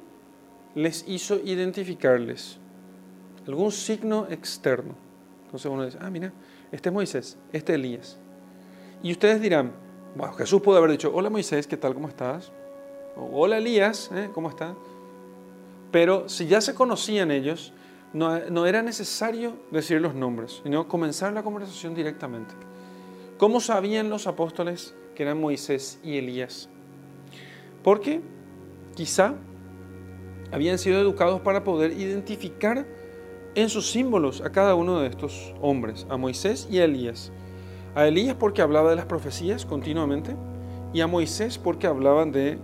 [0.76, 2.58] les hizo identificarles.
[3.48, 4.96] Algún signo externo.
[5.46, 6.32] Entonces uno dice, ah, mira,
[6.72, 8.18] este es Moisés, este es Elías.
[9.04, 9.74] Y ustedes dirán,
[10.15, 11.93] bueno, Jesús puede haber dicho, hola Moisés, ¿qué tal?
[11.93, 12.52] ¿Cómo estás?
[13.15, 14.30] O, hola Elías, ¿eh?
[14.34, 14.76] ¿cómo estás?
[15.91, 17.74] Pero si ya se conocían ellos,
[18.13, 22.54] no, era necesario decir los nombres, sino comenzar la conversación directamente.
[23.38, 26.69] ¿Cómo sabían los apóstoles que eran Moisés y Elías?
[27.84, 28.21] Porque
[28.95, 29.36] quizá
[30.52, 32.86] habían sido educados para poder identificar
[33.56, 37.32] en sus símbolos a cada uno de estos hombres, a Moisés y a Elías.
[37.95, 40.36] A Elías porque hablaba de las profecías continuamente
[40.93, 42.60] y a Moisés porque hablaba de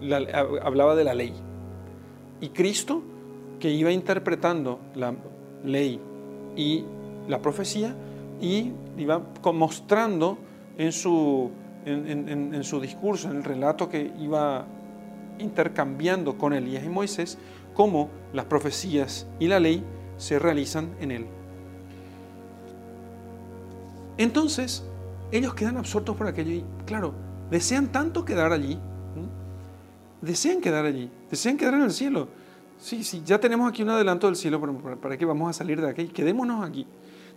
[0.00, 1.34] la ley.
[2.40, 3.02] Y Cristo
[3.60, 5.14] que iba interpretando la
[5.64, 6.00] ley
[6.56, 6.84] y
[7.28, 7.94] la profecía
[8.40, 10.38] y iba mostrando
[10.78, 11.50] en su,
[11.84, 14.66] en, su discurso, en el relato que iba
[15.38, 17.38] intercambiando con Elías y Moisés,
[17.74, 19.84] cómo las profecías y la ley
[20.16, 21.26] se realizan en él.
[24.18, 24.84] Entonces,
[25.30, 27.14] ellos quedan absortos por aquello y, claro,
[27.50, 28.78] desean tanto quedar allí,
[30.20, 32.28] desean quedar allí, desean quedar en el cielo.
[32.78, 35.80] Sí, sí, ya tenemos aquí un adelanto del cielo, pero ¿para qué vamos a salir
[35.80, 36.08] de aquí?
[36.08, 36.86] Quedémonos aquí.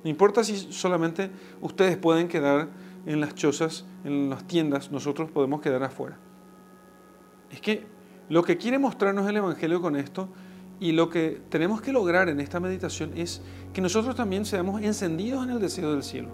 [0.03, 1.29] No importa si solamente
[1.61, 2.67] ustedes pueden quedar
[3.05, 6.17] en las chozas, en las tiendas, nosotros podemos quedar afuera.
[7.51, 7.85] Es que
[8.29, 10.29] lo que quiere mostrarnos el Evangelio con esto
[10.79, 13.41] y lo que tenemos que lograr en esta meditación es
[13.73, 16.29] que nosotros también seamos encendidos en el deseo del cielo.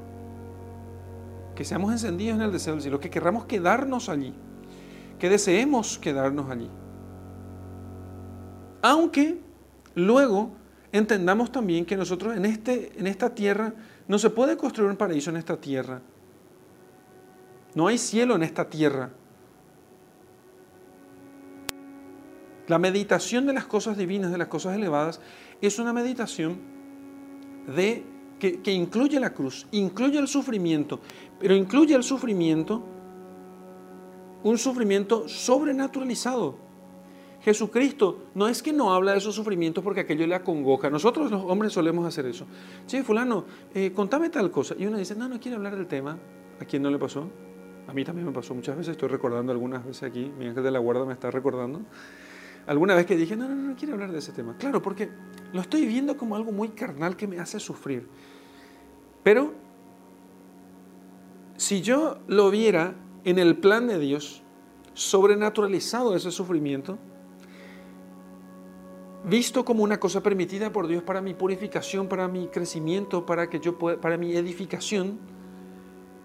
[1.56, 4.34] Que seamos encendidos en el deseo del cielo, que querramos quedarnos allí,
[5.20, 6.70] que deseemos quedarnos allí.
[8.82, 9.40] Aunque
[9.96, 10.52] luego
[10.92, 13.74] entendamos también que nosotros en, este, en esta tierra
[14.08, 16.02] no se puede construir un paraíso en esta tierra.
[17.74, 19.10] No hay cielo en esta tierra.
[22.68, 25.20] La meditación de las cosas divinas, de las cosas elevadas,
[25.62, 26.58] es una meditación
[27.76, 28.04] de,
[28.40, 31.00] que, que incluye la cruz, incluye el sufrimiento,
[31.40, 32.84] pero incluye el sufrimiento,
[34.44, 36.66] un sufrimiento sobrenaturalizado.
[37.46, 40.90] Jesucristo no es que no habla de esos sufrimientos porque aquello le acongoja.
[40.90, 42.48] Nosotros los hombres solemos hacer eso.
[42.88, 44.74] Che, fulano, eh, contame tal cosa.
[44.80, 46.18] Y uno dice, no, no quiere hablar del tema.
[46.60, 47.30] ¿A quién no le pasó?
[47.88, 48.94] A mí también me pasó muchas veces.
[48.94, 50.32] Estoy recordando algunas veces aquí.
[50.40, 51.82] Mi ángel de la guarda me está recordando.
[52.68, 54.58] Alguna vez que dije, no, no, no, no quiero hablar de ese tema.
[54.58, 55.10] Claro, porque
[55.54, 58.08] lo estoy viendo como algo muy carnal que me hace sufrir.
[59.24, 59.54] Pero
[61.58, 64.44] si yo lo viera en el plan de Dios,
[64.94, 66.98] sobrenaturalizado ese sufrimiento,
[69.24, 73.60] visto como una cosa permitida por Dios para mi purificación, para mi crecimiento, para que
[73.60, 75.20] yo pueda, para mi edificación,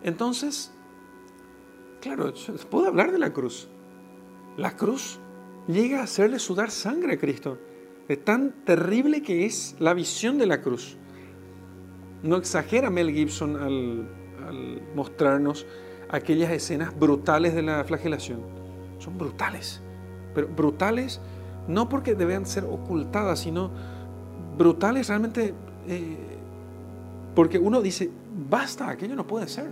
[0.03, 0.73] entonces,
[2.01, 2.33] claro,
[2.71, 3.69] puedo hablar de la cruz.
[4.57, 5.20] La cruz
[5.73, 7.59] llega a hacerle sudar sangre a Cristo,
[8.09, 10.97] de tan terrible que es la visión de la cruz.
[12.23, 15.67] No exagera Mel Gibson al, mostrarnos
[16.09, 18.41] aquellas escenas brutales de la flagelación.
[18.99, 19.81] Son brutales,
[20.35, 21.21] pero brutales
[21.69, 23.71] no porque deben ser ocultadas, sino
[24.59, 25.55] brutales realmente,
[25.87, 26.17] eh,
[27.35, 28.11] porque uno dice,
[28.49, 29.69] basta, aquello no puede ser.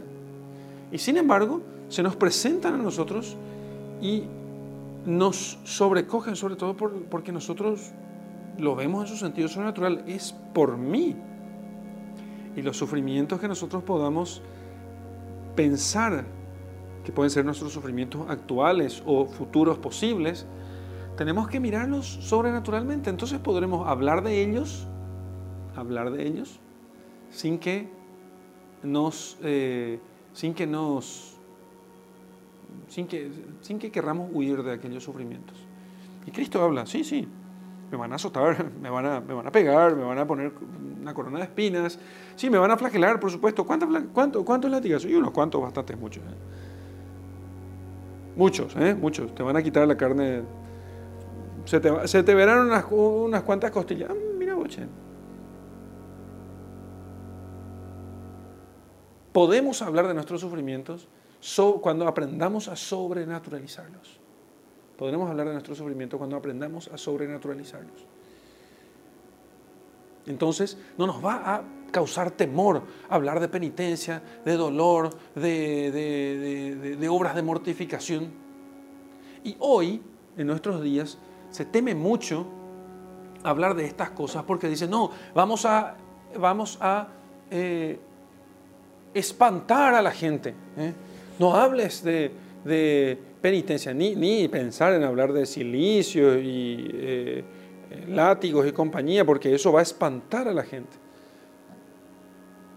[0.92, 3.36] Y sin embargo, se nos presentan a nosotros
[4.00, 4.24] y
[5.08, 7.92] nos sobrecogen, sobre todo porque nosotros
[8.58, 11.16] lo vemos en su sentido sobrenatural, es por mí.
[12.54, 14.42] Y los sufrimientos que nosotros podamos
[15.56, 16.26] pensar
[17.04, 20.44] que pueden ser nuestros sufrimientos actuales o futuros posibles,
[21.16, 23.08] tenemos que mirarlos sobrenaturalmente.
[23.08, 24.86] Entonces podremos hablar de ellos,
[25.74, 26.60] hablar de ellos,
[27.30, 27.88] sin que
[28.82, 30.00] nos, eh,
[30.34, 31.37] sin que nos,
[32.88, 35.56] sin que, sin que querramos huir de aquellos sufrimientos.
[36.26, 37.26] Y Cristo habla, sí, sí,
[37.90, 40.52] me van a azotar, me van a, me van a pegar, me van a poner
[41.00, 41.98] una corona de espinas,
[42.36, 43.64] sí, me van a flagelar, por supuesto.
[43.64, 45.10] ¿Cuántos, cuánto, cuántos latigazos?
[45.10, 46.22] Y unos cuantos, bastantes, muchos.
[46.24, 46.36] ¿eh?
[48.36, 48.94] Muchos, ¿eh?
[48.94, 49.34] Muchos.
[49.34, 50.42] Te van a quitar la carne.
[51.64, 54.10] Se te, se te verán unas, unas cuantas costillas.
[54.10, 54.86] Ah, mira, boche.
[59.32, 61.08] Podemos hablar de nuestros sufrimientos
[61.80, 64.18] cuando aprendamos a sobrenaturalizarlos.
[64.96, 68.04] Podremos hablar de nuestro sufrimiento cuando aprendamos a sobrenaturalizarlos.
[70.26, 77.42] Entonces, no nos va a causar temor hablar de penitencia, de dolor, de, obras de
[77.42, 78.30] mortificación.
[79.44, 80.02] Y hoy,
[80.36, 81.18] en nuestros días,
[81.50, 82.46] se teme mucho
[83.42, 85.96] hablar de estas cosas porque dice, no, vamos a,
[86.38, 87.08] vamos a
[87.50, 87.98] eh,
[89.14, 90.54] espantar a la gente.
[90.76, 90.92] ¿eh?
[91.38, 97.44] No hables de, penitencia, ni, ni, pensar en hablar de silicio y eh,
[98.08, 100.96] látigos y compañía, porque eso va a espantar a la gente.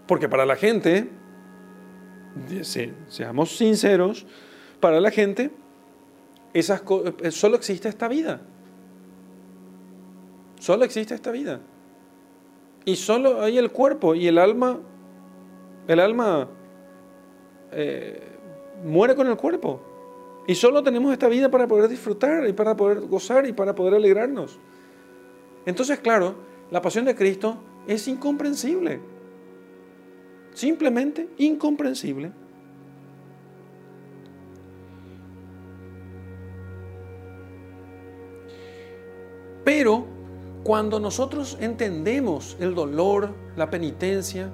[0.06, 1.08] Porque para la gente,
[3.08, 4.26] seamos sinceros,
[4.80, 5.50] para la gente
[6.52, 6.82] esas
[7.22, 8.40] eh, solo existe esta vida.
[10.58, 11.60] Solo existe esta vida.
[12.84, 14.80] Y solo hay el cuerpo y el alma,
[15.88, 16.48] el alma
[17.72, 18.31] eh,
[18.84, 19.80] muere con el cuerpo.
[20.46, 23.94] Y solo tenemos esta vida para poder disfrutar y para poder gozar y para poder
[23.94, 24.58] alegrarnos.
[25.66, 26.34] Entonces, claro,
[26.70, 29.00] la pasión de Cristo es incomprensible.
[30.52, 32.32] Simplemente incomprensible.
[39.64, 40.06] Pero
[40.64, 44.50] cuando nosotros entendemos el dolor, la penitencia,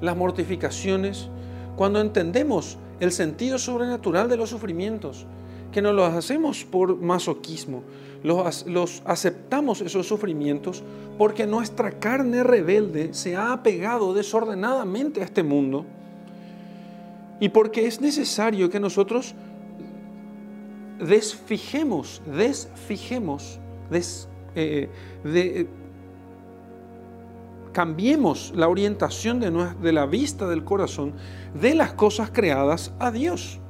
[0.00, 1.28] las mortificaciones,
[1.76, 5.26] cuando entendemos el sentido sobrenatural de los sufrimientos,
[5.72, 7.82] que no los hacemos por masoquismo,
[8.22, 10.82] los, aceptamos esos sufrimientos
[11.18, 15.84] porque nuestra carne rebelde se ha apegado desordenadamente a este mundo
[17.38, 19.34] y porque es necesario que nosotros
[20.98, 23.60] desfijemos, desfijemos,
[24.54, 24.88] eh,
[25.22, 25.68] de,
[27.76, 31.12] cambiemos la orientación de, de la vista del corazón
[31.52, 33.60] de las cosas creadas a Dios.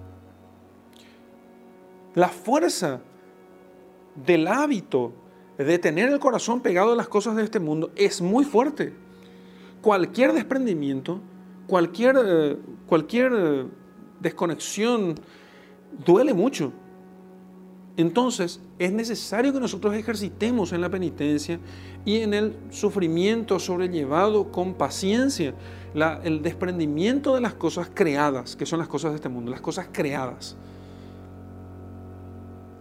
[2.14, 3.00] La fuerza
[4.14, 5.12] del hábito
[5.58, 8.94] de tener el corazón pegado a las cosas de este mundo es muy fuerte.
[9.82, 11.20] Cualquier desprendimiento,
[11.66, 13.66] cualquier, eh, cualquier eh,
[14.20, 15.16] desconexión
[16.06, 16.72] duele mucho.
[17.96, 21.58] Entonces es necesario que nosotros ejercitemos en la penitencia
[22.04, 25.54] y en el sufrimiento sobrellevado con paciencia
[26.24, 29.88] el desprendimiento de las cosas creadas, que son las cosas de este mundo, las cosas
[29.90, 30.56] creadas.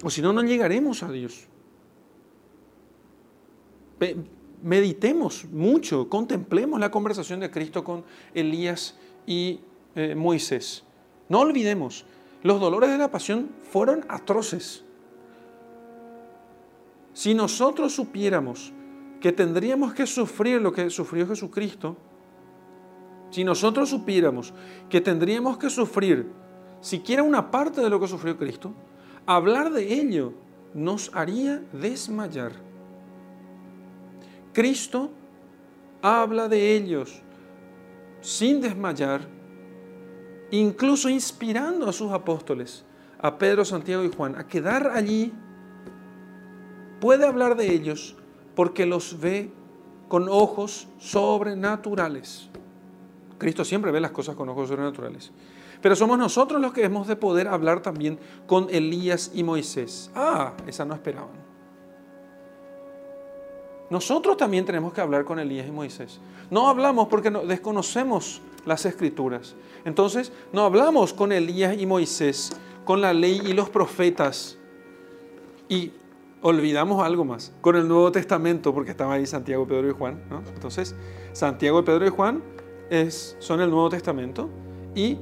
[0.04, 1.48] O si no, no llegaremos a Dios.
[4.62, 9.62] Meditemos mucho, contemplemos la conversación de Cristo con Elías y
[9.96, 10.84] eh, Moisés.
[11.30, 12.06] No olvidemos,
[12.44, 14.85] los dolores de la pasión fueron atroces.
[17.16, 18.74] Si nosotros supiéramos
[19.22, 21.96] que tendríamos que sufrir lo que sufrió Jesucristo,
[23.32, 24.54] si nosotros supiéramos
[24.90, 26.30] que tendríamos que sufrir
[26.82, 28.76] siquiera una parte de lo que sufrió Cristo,
[29.28, 30.34] Hablar de ello
[30.76, 32.52] nos haría desmayar.
[34.54, 35.10] Cristo
[36.02, 37.22] habla de ellos
[38.22, 39.22] sin desmayar,
[40.52, 42.86] incluso inspirando a sus apóstoles,
[43.20, 45.34] a Pedro, Santiago y Juan, a quedar allí.
[47.00, 48.16] Puede hablar de ellos
[48.56, 49.52] porque los ve
[50.08, 52.50] con ojos sobrenaturales.
[53.38, 55.32] Cristo siempre ve las cosas con ojos sobrenaturales.
[55.82, 58.18] Pero somos nosotros los que hemos de poder hablar también
[58.48, 60.10] con Elías y Moisés.
[60.16, 61.46] Ah, esa no esperaban.
[63.90, 66.20] Nosotros también tenemos que hablar con Elías y Moisés.
[66.50, 69.56] No hablamos porque desconocemos las escrituras.
[69.84, 72.52] Entonces, no hablamos con Elías y Moisés,
[72.84, 74.58] con la ley y los profetas.
[75.70, 75.92] Y
[76.46, 80.22] olvidamos algo más, con el Nuevo Testamento, porque estaba ahí Santiago, Pedro y Juan.
[80.54, 80.96] Entonces,
[81.34, 82.44] Santiago, Pedro y Juan
[82.92, 84.48] es, son el Nuevo Testamento
[84.94, 85.18] y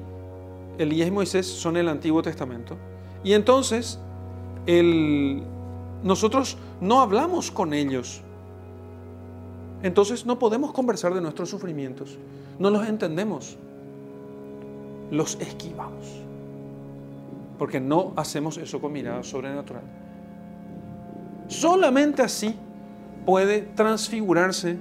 [0.77, 2.75] Elías y Moisés son el Antiguo Testamento.
[3.23, 3.99] Y entonces
[6.03, 8.21] nosotros no hablamos con ellos.
[9.81, 12.17] Entonces no podemos conversar de nuestros sufrimientos.
[12.59, 13.55] No los entendemos.
[15.09, 16.05] Los esquivamos.
[17.57, 20.02] Porque no hacemos eso con mirada sobrenatural.
[21.53, 22.55] Solamente así
[23.25, 24.77] puede transfigurarse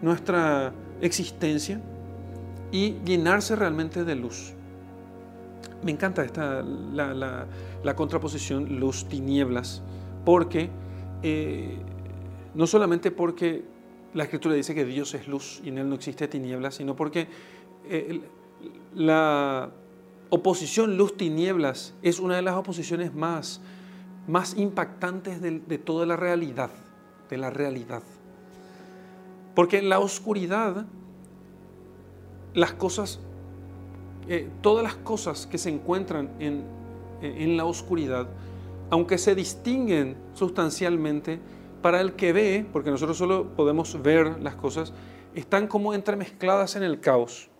[0.00, 1.80] nuestra existencia
[2.70, 4.52] y llenarse realmente de luz.
[5.82, 7.46] Me encanta esta, la,
[7.96, 9.82] contraposición luz-tinieblas,
[10.24, 10.70] porque
[11.22, 11.78] eh,
[12.54, 13.64] no solamente porque
[14.14, 17.26] la escritura dice que Dios es luz y en Él no existe tinieblas, sino porque
[17.90, 18.20] eh,
[18.94, 19.70] la
[20.30, 23.60] oposición luz-tinieblas es una de las oposiciones más,
[24.26, 26.70] más impactantes de, toda la realidad,
[27.28, 28.02] de la realidad.
[29.54, 30.86] Porque en la oscuridad,
[32.54, 33.20] las cosas,
[34.28, 36.64] eh, todas las cosas que se encuentran en,
[37.20, 38.28] en la oscuridad,
[38.90, 41.40] aunque se distinguen sustancialmente,
[41.84, 44.94] para el que ve, porque nosotros solo podemos ver las cosas,
[45.34, 47.50] están como entremezcladas en el caos.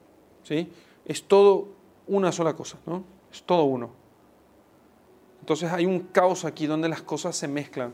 [0.45, 0.71] ¿sí?
[1.05, 1.69] Es todo
[2.07, 3.05] una sola cosa, ¿no?
[3.31, 3.91] Es todo uno.
[5.45, 7.93] Entonces hay un caos aquí donde las cosas se mezclan.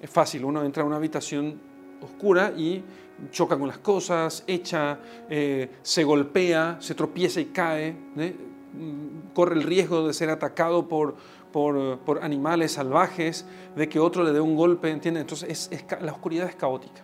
[0.00, 1.60] Es fácil, uno entra a una habitación
[2.00, 2.84] oscura y
[3.32, 8.36] choca con las cosas, echa, eh, se golpea, se tropieza y cae, ¿eh?
[8.74, 11.16] mm, corre el riesgo de ser atacado por,
[11.50, 15.22] por, animales salvajes, de que otro le dé un golpe, ¿entiendes?
[15.22, 15.70] Entonces
[16.00, 17.02] la oscuridad es caótica.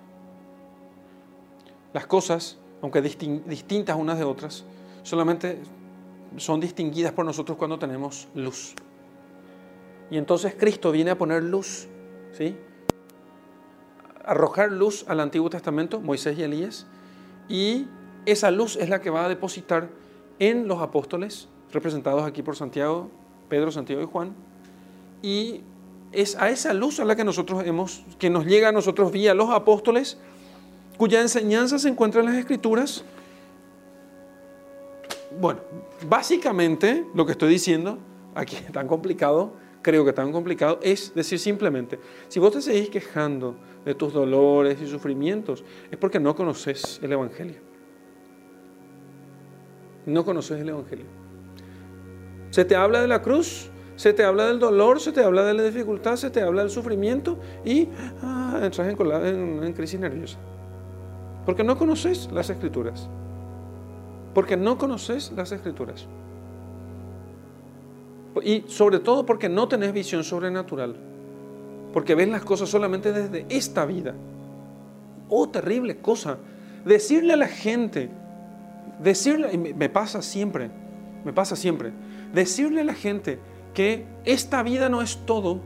[1.92, 4.64] Las cosas, aunque distintas unas de otras,
[5.02, 5.58] solamente
[6.36, 8.76] son distinguidas por nosotros cuando tenemos luz.
[10.10, 11.86] Y entonces Cristo viene a poner luz,
[12.32, 12.56] ¿sí?
[14.24, 16.86] arrojar luz al Antiguo Testamento, Moisés y Elías,
[17.48, 17.86] y
[18.26, 19.88] esa luz es la que va a depositar
[20.38, 23.10] en los apóstoles, representados aquí por Santiago,
[23.48, 24.34] Pedro, Santiago y Juan,
[25.22, 25.62] y
[26.12, 29.34] es a esa luz a la que nosotros hemos, que nos llega a nosotros vía
[29.34, 30.18] los apóstoles,
[30.96, 33.04] cuya enseñanza se encuentra en las Escrituras.
[35.40, 35.60] Bueno,
[36.08, 37.98] básicamente lo que estoy diciendo,
[38.34, 39.52] aquí tan complicado,
[39.82, 44.80] creo que tan complicado, es decir simplemente, si vos te seguís quejando de tus dolores
[44.80, 47.60] y sufrimientos, es porque no conoces el Evangelio.
[50.06, 51.06] No conoces el Evangelio.
[52.50, 55.54] Se te habla de la cruz, se te habla del dolor, se te habla de
[55.54, 57.88] la dificultad, se te habla del sufrimiento y
[58.22, 60.38] ah, entras en, en crisis nerviosa.
[61.46, 63.08] Porque no conoces las escrituras.
[64.34, 66.08] Porque no conoces las escrituras.
[68.42, 70.96] Y sobre todo porque no tenés visión sobrenatural.
[71.92, 74.14] Porque ves las cosas solamente desde esta vida.
[75.28, 76.38] Oh, terrible cosa.
[76.84, 78.08] Decirle a la gente,
[79.02, 80.70] decirle, me pasa siempre,
[81.24, 81.92] me pasa siempre,
[82.32, 83.38] decirle a la gente
[83.74, 85.60] que esta vida no es todo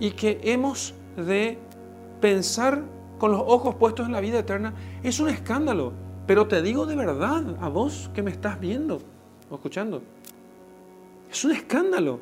[0.00, 1.58] y que hemos de
[2.20, 2.82] pensar
[3.18, 5.92] con los ojos puestos en la vida eterna, es un escándalo.
[6.26, 9.00] Pero te digo de verdad a vos que me estás viendo
[9.48, 10.02] o escuchando,
[11.30, 12.20] es un escándalo.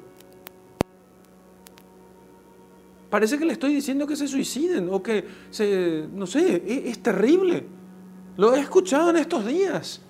[3.10, 6.98] Parece que le estoy diciendo que se suiciden o que se, no sé, es, es
[7.02, 7.64] terrible.
[8.36, 10.00] Lo he escuchado en estos días.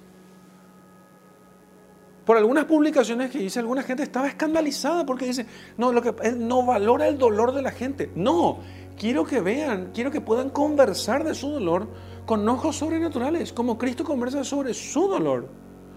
[2.24, 6.64] Por algunas publicaciones que hice, alguna gente estaba escandalizada porque dice, no, lo que no
[6.64, 8.10] valora el dolor de la gente.
[8.14, 8.60] No,
[8.98, 11.86] quiero que vean, quiero que puedan conversar de su dolor
[12.24, 15.50] con ojos sobrenaturales, como Cristo conversa sobre su dolor.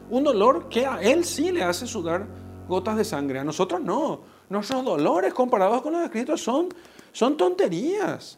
[0.10, 2.28] Un dolor que a él sí le hace sudar
[2.68, 3.39] gotas de sangre.
[3.39, 4.22] A nosotros no.
[4.49, 6.70] Nuestros dolores comparados con los escritos son,
[7.11, 8.38] son tonterías.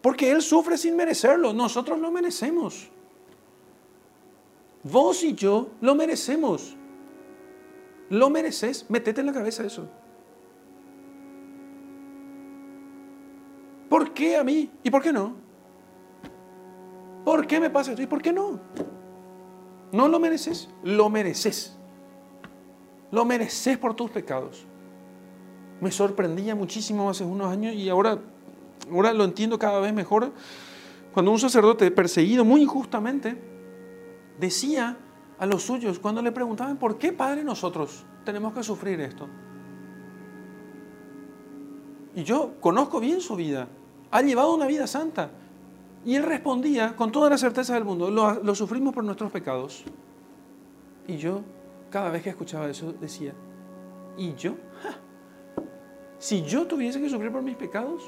[0.00, 1.52] Porque Él sufre sin merecerlo.
[1.52, 2.90] Nosotros lo merecemos.
[4.82, 6.76] Vos y yo lo merecemos.
[8.10, 8.86] Lo mereces.
[8.90, 9.88] Metete en la cabeza eso.
[13.88, 14.70] ¿Por qué a mí?
[14.82, 15.36] ¿Y por qué no?
[17.24, 18.02] ¿Por qué me pasa esto?
[18.02, 18.60] ¿Y por qué no?
[19.92, 20.68] No lo mereces.
[20.82, 21.73] Lo mereces.
[23.14, 24.64] Lo mereces por tus pecados.
[25.80, 28.18] Me sorprendía muchísimo hace unos años y ahora,
[28.90, 30.32] ahora lo entiendo cada vez mejor.
[31.12, 33.40] Cuando un sacerdote perseguido muy injustamente
[34.40, 34.96] decía
[35.38, 39.28] a los suyos, cuando le preguntaban, ¿por qué, Padre, nosotros tenemos que sufrir esto?
[42.16, 43.68] Y yo conozco bien su vida.
[44.10, 45.30] Ha llevado una vida santa.
[46.04, 49.84] Y él respondía con toda la certeza del mundo, lo, lo sufrimos por nuestros pecados.
[51.06, 51.42] Y yo
[51.94, 53.32] cada vez que escuchaba eso decía,
[54.18, 54.56] ¿y yo?
[56.18, 58.02] Si yo tuviese que sufrir por mis pecados.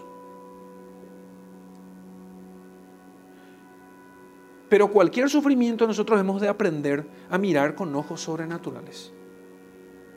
[4.68, 9.12] Pero cualquier sufrimiento nosotros hemos de aprender a mirar con ojos sobrenaturales.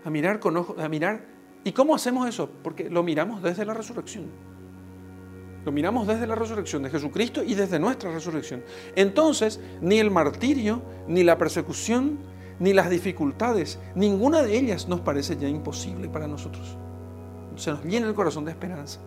[0.04, 1.28] a mirar con ojos, a mirar.
[1.64, 2.50] ¿Y cómo hacemos eso?
[2.64, 4.32] Porque lo miramos desde la resurrección.
[5.64, 8.64] Lo miramos desde la resurrección de Jesucristo y desde nuestra resurrección.
[8.96, 12.18] Entonces, ni el martirio, ni la persecución,
[12.60, 16.78] ni las dificultades, ninguna de ellas nos parece ya imposible para nosotros.
[17.56, 19.00] Se nos llena el corazón de esperanza.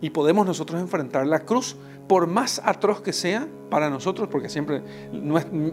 [0.00, 1.76] Y podemos nosotros enfrentar la cruz,
[2.08, 4.82] por más atroz que sea para nosotros, porque siempre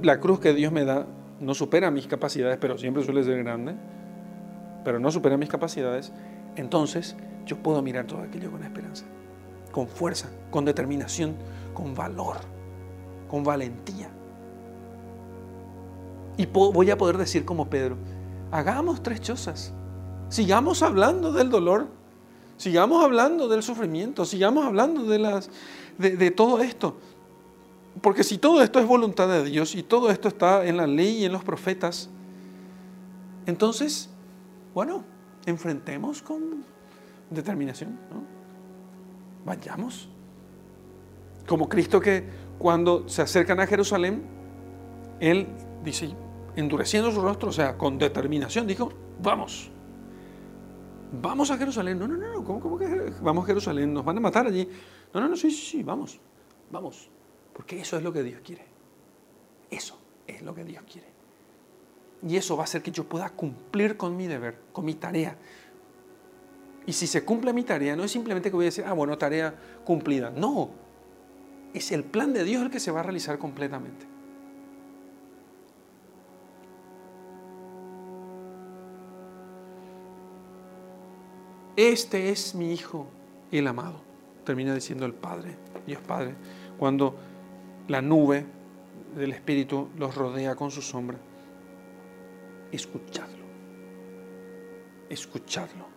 [0.01, 1.05] la cruz que Dios me da
[1.41, 3.75] no supera mis capacidades, pero siempre suele ser grande,
[4.85, 6.13] pero no supera mis capacidades,
[6.55, 7.15] entonces
[7.45, 9.05] yo puedo mirar todo aquello con esperanza,
[9.71, 11.35] con fuerza, con determinación,
[11.73, 12.37] con valor,
[13.27, 14.09] con valentía.
[16.37, 17.97] Y voy a poder decir como Pedro,
[18.51, 19.73] hagamos tres cosas,
[20.29, 21.87] sigamos hablando del dolor,
[22.57, 25.49] sigamos hablando del sufrimiento, sigamos hablando de, las,
[25.97, 26.97] de, todo esto.
[28.01, 31.17] Porque si todo esto es voluntad de Dios y todo esto está en la ley
[31.17, 32.09] y en los profetas,
[33.45, 34.09] entonces,
[34.73, 35.03] bueno,
[35.45, 36.63] enfrentemos con
[37.29, 37.97] determinación.
[39.45, 40.07] Vayamos.
[41.47, 42.23] Como Cristo que
[42.59, 44.21] cuando se acercan a Jerusalén,
[45.19, 45.47] Él
[45.83, 46.09] dice,
[46.55, 49.69] endureciendo su rostro, o sea, con determinación, dijo, vamos.
[51.21, 51.99] Vamos a Jerusalén.
[51.99, 53.93] No, no, no, ¿cómo, cómo que vamos a Jerusalén?
[53.93, 54.67] Nos van a matar allí.
[55.13, 56.19] No, no, no, sí, sí, sí, vamos,
[56.71, 57.09] vamos.
[57.53, 58.65] Porque eso es lo que Dios quiere.
[59.69, 61.07] Eso es lo que Dios quiere.
[62.27, 65.37] Y eso va a hacer que yo pueda cumplir con mi deber, con mi tarea,
[66.85, 69.17] y si se cumple mi tarea, no es simplemente que voy a decir, ah, bueno,
[69.17, 69.53] tarea
[69.85, 70.31] cumplida.
[70.31, 70.71] No,
[71.73, 74.05] es el plan de Dios el que se va a realizar completamente.
[81.81, 83.07] Este es mi Hijo,
[83.51, 84.01] el amado,
[84.45, 85.57] termina diciendo el Padre,
[85.87, 86.35] Dios Padre,
[86.77, 87.15] cuando
[87.87, 88.45] la nube
[89.15, 91.17] del Espíritu los rodea con su sombra.
[92.71, 93.43] Escuchadlo,
[95.09, 95.87] escuchadlo.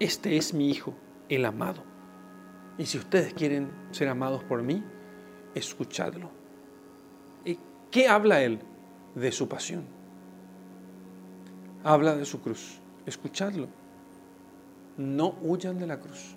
[0.00, 0.94] Este es mi Hijo,
[1.28, 1.84] el amado.
[2.76, 4.82] Y si ustedes quieren ser amados por mí,
[5.54, 6.28] escuchadlo.
[7.44, 7.56] ¿Y
[7.92, 8.58] qué habla Él?
[9.14, 9.84] De su pasión.
[11.84, 12.80] Habla de su cruz.
[13.06, 13.68] Escuchadlo.
[14.96, 16.36] No huyan de la cruz.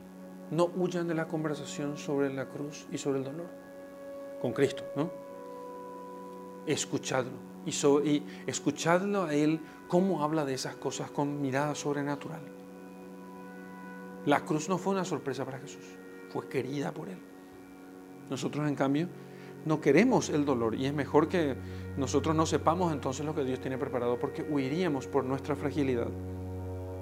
[0.51, 3.47] No huyan de la conversación sobre la cruz y sobre el dolor.
[4.41, 5.11] Con Cristo, ¿no?
[6.65, 7.31] Escuchadlo.
[7.65, 7.71] Y,
[8.09, 12.41] y escuchadlo a Él cómo habla de esas cosas con mirada sobrenatural.
[14.25, 15.83] La cruz no fue una sorpresa para Jesús,
[16.29, 17.19] fue querida por Él.
[18.29, 19.07] Nosotros, en cambio,
[19.65, 21.55] no queremos el dolor y es mejor que
[21.97, 26.07] nosotros no sepamos entonces lo que Dios tiene preparado porque huiríamos por nuestra fragilidad.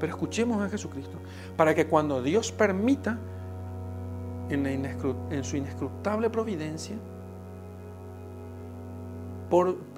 [0.01, 1.15] Pero escuchemos a Jesucristo
[1.55, 3.19] para que cuando Dios permita,
[4.49, 6.95] en, su inescrutable providencia,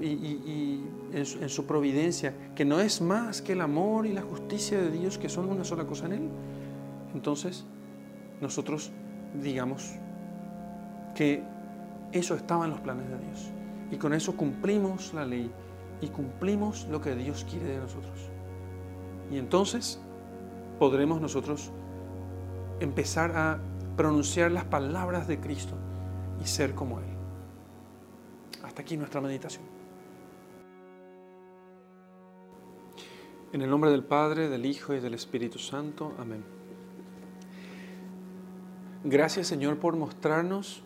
[0.02, 0.82] y,
[1.14, 5.18] en su providencia, que no es más que el amor y la justicia de Dios,
[5.18, 6.30] que son una sola cosa en Él,
[7.14, 7.64] entonces
[8.42, 8.92] nosotros
[9.42, 9.94] digamos
[11.16, 11.44] que
[12.12, 13.52] eso estaba en los planes de Dios.
[13.90, 15.50] Y con eso cumplimos la ley
[16.02, 18.33] y cumplimos lo que Dios quiere de nosotros.
[19.32, 20.00] Y entonces
[20.80, 21.72] podremos nosotros
[22.80, 23.60] empezar a
[23.96, 25.76] pronunciar las palabras de Cristo
[26.42, 27.06] y ser como Él.
[28.64, 29.64] Hasta aquí nuestra meditación.
[33.52, 36.14] En el nombre del Padre, del Hijo y del Espíritu Santo.
[36.18, 36.44] Amén.
[39.04, 40.82] Gracias Señor por mostrarnos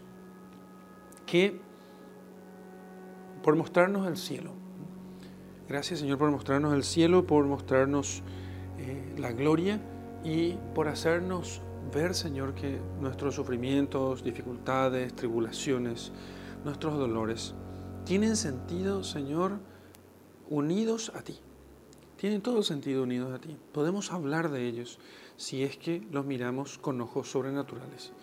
[1.26, 1.62] que,
[3.44, 4.66] por mostrarnos el cielo.
[5.68, 8.24] Gracias Señor por mostrarnos el cielo, por mostrarnos
[8.78, 9.82] eh, la gloria
[10.24, 11.61] y por hacernos
[11.93, 16.13] ver Señor que nuestros sufrimientos, dificultades, tribulaciones,
[16.63, 17.53] nuestros dolores
[18.05, 19.59] tienen sentido Señor
[20.49, 21.39] unidos a ti.
[22.15, 23.57] Tienen todo sentido unidos a ti.
[23.74, 24.99] Podemos hablar de ellos
[25.36, 28.13] si es que los miramos con ojos sobrenaturales.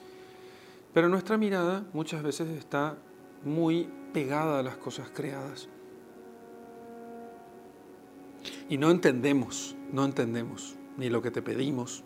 [0.95, 2.97] Pero nuestra mirada muchas veces está
[3.45, 5.69] muy pegada a las cosas creadas.
[8.69, 12.05] Y no entendemos, no entendemos ni lo que te pedimos,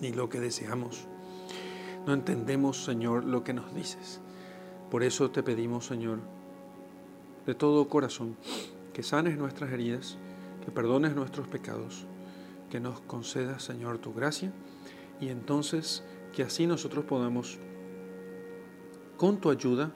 [0.00, 1.06] ni lo que deseamos.
[2.06, 4.20] No entendemos, Señor, lo que nos dices.
[4.90, 6.18] Por eso te pedimos, Señor,
[7.46, 8.36] de todo corazón,
[8.92, 10.18] que sanes nuestras heridas,
[10.64, 12.06] que perdones nuestros pecados
[12.72, 14.50] que nos concedas, Señor, tu gracia
[15.20, 16.02] y entonces
[16.34, 17.58] que así nosotros podamos,
[19.18, 19.92] con tu ayuda,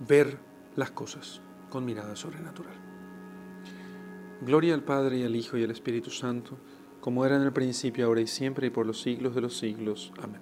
[0.00, 0.36] ver
[0.74, 1.40] las cosas
[1.70, 2.91] con mirada sobrenatural.
[4.44, 6.56] Gloria al Padre y al Hijo y al Espíritu Santo,
[7.00, 10.12] como era en el principio, ahora y siempre, y por los siglos de los siglos.
[10.20, 10.40] Amén.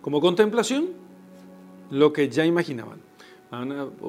[0.00, 0.88] Como contemplación,
[1.90, 3.00] lo que ya imaginaban.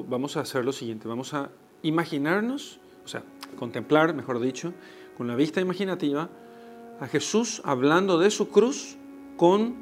[0.08, 1.50] Vamos a hacer lo siguiente, vamos a
[1.82, 3.22] imaginarnos, o sea,
[3.58, 4.74] contemplar, mejor dicho,
[5.16, 6.28] con la vista imaginativa,
[7.00, 8.96] a Jesús hablando de su cruz
[9.36, 9.76] con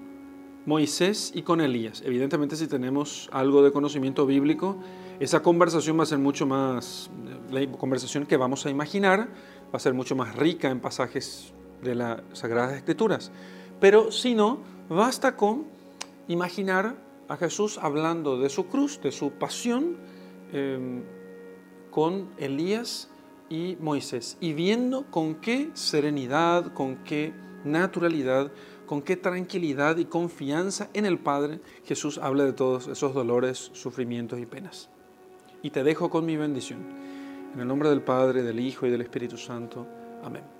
[0.66, 2.02] Moisés y con Elías.
[2.04, 4.78] Evidentemente, si tenemos algo de conocimiento bíblico,
[5.20, 7.10] esa conversación va a ser mucho más,
[7.50, 9.28] la conversación que vamos a imaginar
[9.72, 11.52] va a ser mucho más rica en pasajes
[11.82, 13.30] de las Sagradas Escrituras.
[13.80, 14.58] Pero si no,
[14.88, 15.64] basta con
[16.28, 16.96] imaginar
[17.28, 19.96] a Jesús hablando de su cruz, de su pasión,
[20.52, 21.02] em,
[21.90, 23.08] con Elías
[23.48, 27.32] y Moisés, y viendo con qué serenidad, con qué
[27.64, 28.50] naturalidad,
[28.86, 34.38] con qué tranquilidad y confianza en el Padre Jesús habla de todos esos dolores, sufrimientos
[34.40, 34.90] y penas.
[35.64, 36.84] Y te dejo con mi bendición.
[37.54, 39.86] En el nombre del Padre, del Hijo y del Espíritu Santo.
[40.22, 40.53] Amén.